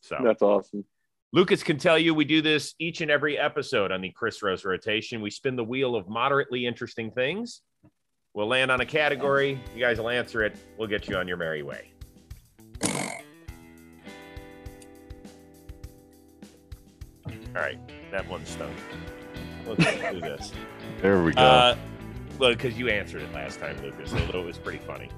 [0.00, 0.84] So that's awesome.
[1.32, 4.64] Lucas can tell you we do this each and every episode on the Chris Rose
[4.64, 5.20] rotation.
[5.20, 7.62] We spin the wheel of moderately interesting things
[8.34, 9.60] We'll land on a category.
[9.76, 10.56] You guys will answer it.
[10.76, 11.92] We'll get you on your merry way.
[17.24, 17.78] All right,
[18.10, 18.74] that one's done.
[19.66, 20.52] Let's do this.
[21.00, 21.40] There we go.
[21.42, 21.76] Uh,
[22.38, 25.08] well, because you answered it last time, Lucas, although it was pretty funny.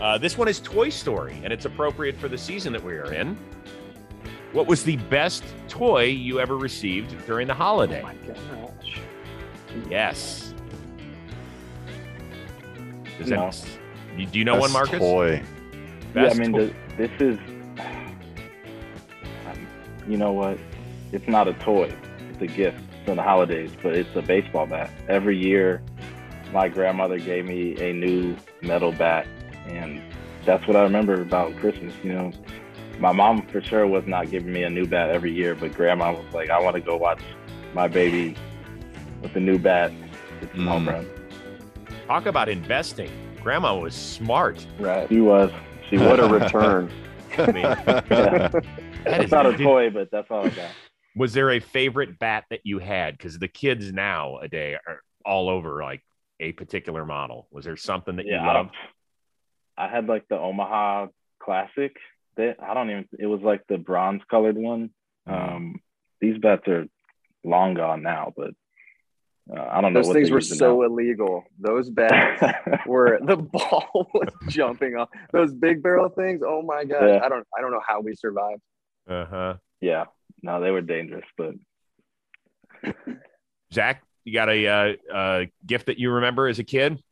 [0.00, 3.12] Uh, this one is Toy Story, and it's appropriate for the season that we are
[3.12, 3.36] in.
[4.52, 8.00] What was the best toy you ever received during the holiday?
[8.00, 9.00] Oh my gosh.
[9.90, 10.54] Yes.
[13.18, 13.50] Does No.
[13.50, 13.66] that,
[14.16, 14.98] you- do you know one, Best Marcus?
[14.98, 15.42] Toy.
[16.14, 16.66] yeah, I mean, toy-
[16.96, 17.38] the, this is,
[19.46, 19.66] um,
[20.08, 20.58] you know what?
[21.12, 21.92] It's not a toy.
[22.30, 24.90] It's a gift for the holidays, but it's a baseball bat.
[25.08, 25.82] Every year,
[26.52, 29.26] my grandmother gave me a new metal bat,
[29.66, 30.00] and
[30.44, 31.94] that's what I remember about Christmas.
[32.02, 32.32] You know,
[32.98, 36.12] my mom for sure was not giving me a new bat every year, but grandma
[36.12, 37.20] was like, "I want to go watch
[37.74, 38.36] my baby
[39.22, 39.92] with a new bat."
[40.42, 40.66] It's Mm.
[40.68, 41.06] home run.
[42.06, 43.10] Talk about investing.
[43.42, 44.66] Grandma was smart.
[44.78, 45.08] Right.
[45.08, 45.50] She was.
[45.90, 46.30] She would was.
[46.30, 46.90] a return.
[47.38, 48.64] I mean, that
[49.06, 50.70] It's is not a toy, but that's all I got.
[51.16, 53.16] Was there a favorite bat that you had?
[53.16, 56.02] Because the kids now a day are all over like
[56.40, 57.48] a particular model.
[57.50, 58.74] Was there something that you loved?
[59.76, 61.08] I had like the Omaha
[61.40, 61.96] Classic.
[62.36, 63.08] That I don't even.
[63.18, 64.90] It was like the bronze colored one.
[65.28, 65.56] Mm-hmm.
[65.56, 65.80] Um,
[66.20, 66.86] these bats are
[67.44, 68.54] long gone now, but
[69.54, 70.02] uh, I don't know.
[70.02, 71.44] Those things were using so illegal.
[71.58, 72.42] Those bats
[72.86, 75.10] were the ball was jumping off.
[75.32, 76.40] Those big barrel things.
[76.44, 77.06] Oh my god.
[77.06, 77.20] Yeah.
[77.22, 78.62] I don't I don't know how we survived.
[79.08, 79.54] Uh huh.
[79.82, 80.04] yeah,
[80.44, 81.54] no, they were dangerous, but
[83.72, 87.02] Zack, you got a uh, uh, gift that you remember as a kid?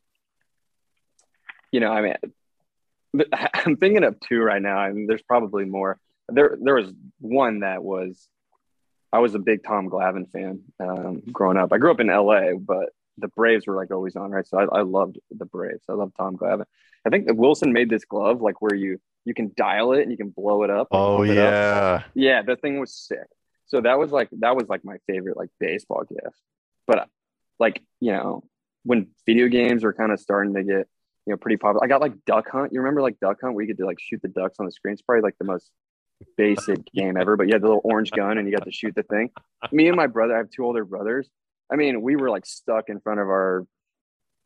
[1.71, 4.77] You know, I mean, I'm thinking of two right now.
[4.77, 5.99] I mean, there's probably more.
[6.29, 8.29] There there was one that was
[9.11, 11.73] I was a big Tom Glavine fan um, growing up.
[11.73, 14.47] I grew up in LA, but the Braves were like always on, right?
[14.47, 15.83] So I, I loved the Braves.
[15.89, 16.65] I loved Tom Glavine.
[17.05, 20.11] I think that Wilson made this glove like where you you can dial it and
[20.11, 20.87] you can blow it up.
[20.91, 21.35] oh it up.
[21.35, 22.03] yeah.
[22.13, 23.27] Yeah, the thing was sick.
[23.65, 26.37] So that was like that was like my favorite like baseball gift.
[26.85, 27.07] But
[27.59, 28.43] like, you know,
[28.83, 30.87] when video games were kind of starting to get,
[31.25, 31.83] you know, pretty popular.
[31.83, 32.73] I got like Duck Hunt.
[32.73, 34.93] You remember like Duck Hunt where you could like shoot the ducks on the screen?
[34.93, 35.71] It's probably like the most
[36.37, 38.93] basic game ever, but you had the little orange gun and you got to shoot
[38.95, 39.29] the thing.
[39.71, 41.29] Me and my brother, I have two older brothers.
[41.71, 43.65] I mean, we were like stuck in front of our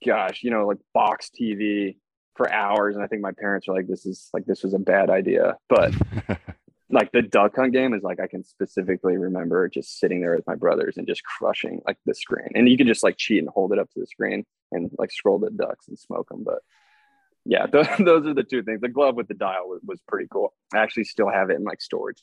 [0.05, 1.97] gosh, you know, like box TV
[2.37, 2.95] for hours.
[2.95, 5.57] And I think my parents were like, this is like this was a bad idea.
[5.67, 5.93] But
[6.89, 10.47] like the duck hunt game is like I can specifically remember just sitting there with
[10.47, 12.49] my brothers and just crushing like the screen.
[12.55, 15.11] And you can just like cheat and hold it up to the screen and like
[15.11, 16.43] scroll the ducks and smoke them.
[16.43, 16.59] But
[17.45, 18.81] yeah, th- those are the two things.
[18.81, 20.53] The glove with the dial was, was pretty cool.
[20.73, 22.21] I actually still have it in like storage.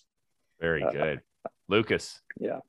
[0.61, 1.21] Very Uh, good.
[1.69, 2.21] Lucas.
[2.39, 2.61] Yeah.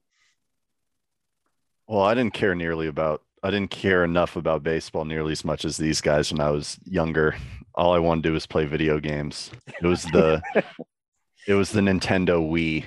[1.87, 5.65] Well, I didn't care nearly about I didn't care enough about baseball nearly as much
[5.65, 7.35] as these guys when I was younger.
[7.75, 9.51] All I wanted to do was play video games.
[9.67, 10.41] It was the
[11.47, 12.85] it was the Nintendo Wii.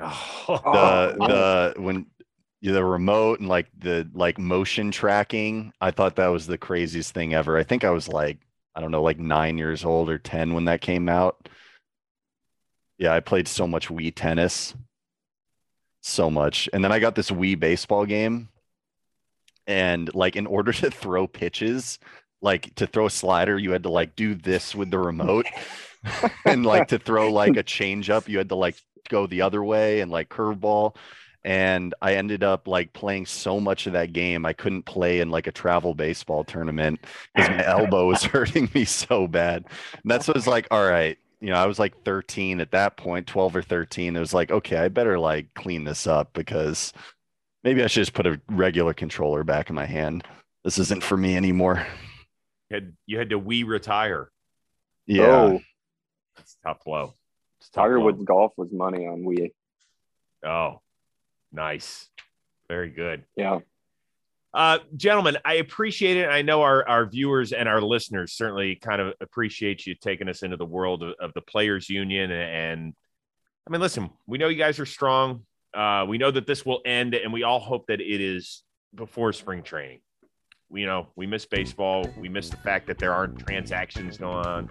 [0.00, 2.06] Oh, The the when
[2.62, 7.32] the remote and like the like motion tracking, I thought that was the craziest thing
[7.32, 7.56] ever.
[7.56, 8.38] I think I was like,
[8.74, 11.48] I don't know, like nine years old or 10 when that came out.
[12.98, 14.74] Yeah, I played so much Wii tennis.
[16.00, 16.68] So much.
[16.72, 18.48] And then I got this Wii baseball game.
[19.66, 21.98] And like in order to throw pitches,
[22.40, 25.46] like to throw a slider, you had to like do this with the remote.
[26.44, 28.76] and like to throw like a change up, you had to like
[29.08, 30.96] go the other way and like curveball.
[31.44, 35.30] And I ended up like playing so much of that game, I couldn't play in
[35.30, 37.00] like a travel baseball tournament
[37.34, 39.64] because my elbow was hurting me so bad.
[39.92, 42.96] And that's what was like, all right, you know, I was like 13 at that
[42.96, 44.16] point, 12 or 13.
[44.16, 46.92] It was like, okay, I better like clean this up because
[47.66, 50.22] maybe I should just put a regular controller back in my hand.
[50.62, 51.84] This isn't for me anymore.
[52.70, 54.30] you had, you had to we retire.
[55.04, 55.24] Yeah.
[55.26, 55.60] Oh,
[56.38, 57.14] It's tough blow.
[57.58, 57.98] It's tough Tiger.
[57.98, 59.50] Woods golf was money on Wii.
[60.46, 60.80] Oh,
[61.50, 62.08] nice.
[62.68, 63.24] Very good.
[63.34, 63.58] Yeah.
[64.54, 66.28] Uh, gentlemen, I appreciate it.
[66.28, 70.44] I know our, our viewers and our listeners certainly kind of appreciate you taking us
[70.44, 72.30] into the world of, of the Players Union.
[72.30, 72.94] And
[73.66, 75.42] I mean, listen, we know you guys are strong.
[75.76, 78.62] Uh, we know that this will end, and we all hope that it is
[78.94, 80.00] before spring training.
[80.70, 82.10] We you know we miss baseball.
[82.18, 84.70] We miss the fact that there aren't transactions going on.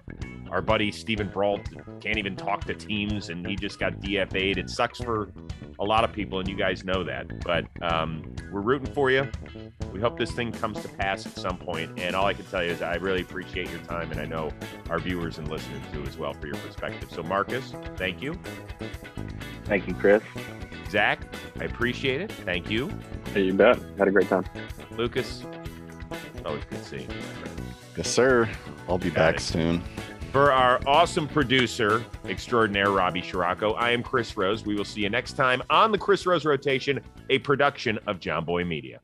[0.50, 1.62] Our buddy Steven Brault
[2.00, 4.58] can't even talk to teams, and he just got DFA'd.
[4.58, 5.32] It sucks for
[5.78, 7.26] a lot of people, and you guys know that.
[7.44, 9.30] But um, we're rooting for you.
[9.92, 11.98] We hope this thing comes to pass at some point.
[11.98, 14.50] And all I can tell you is I really appreciate your time, and I know
[14.90, 17.10] our viewers and listeners do as well for your perspective.
[17.10, 18.38] So, Marcus, thank you.
[19.64, 20.22] Thank you, Chris.
[20.90, 21.20] Zack,
[21.60, 22.30] I appreciate it.
[22.32, 22.90] Thank you.
[23.34, 23.78] Hey, you bet.
[23.98, 24.44] Had a great time.
[24.96, 25.44] Lucas,
[26.44, 27.16] always good seeing you.
[27.96, 28.48] Yes, sir.
[28.88, 29.40] I'll be Got back it.
[29.40, 29.82] soon.
[30.32, 34.66] For our awesome producer extraordinaire, Robbie Scirocco, I am Chris Rose.
[34.66, 38.66] We will see you next time on the Chris Rose Rotation, a production of Jomboy
[38.66, 39.00] Media.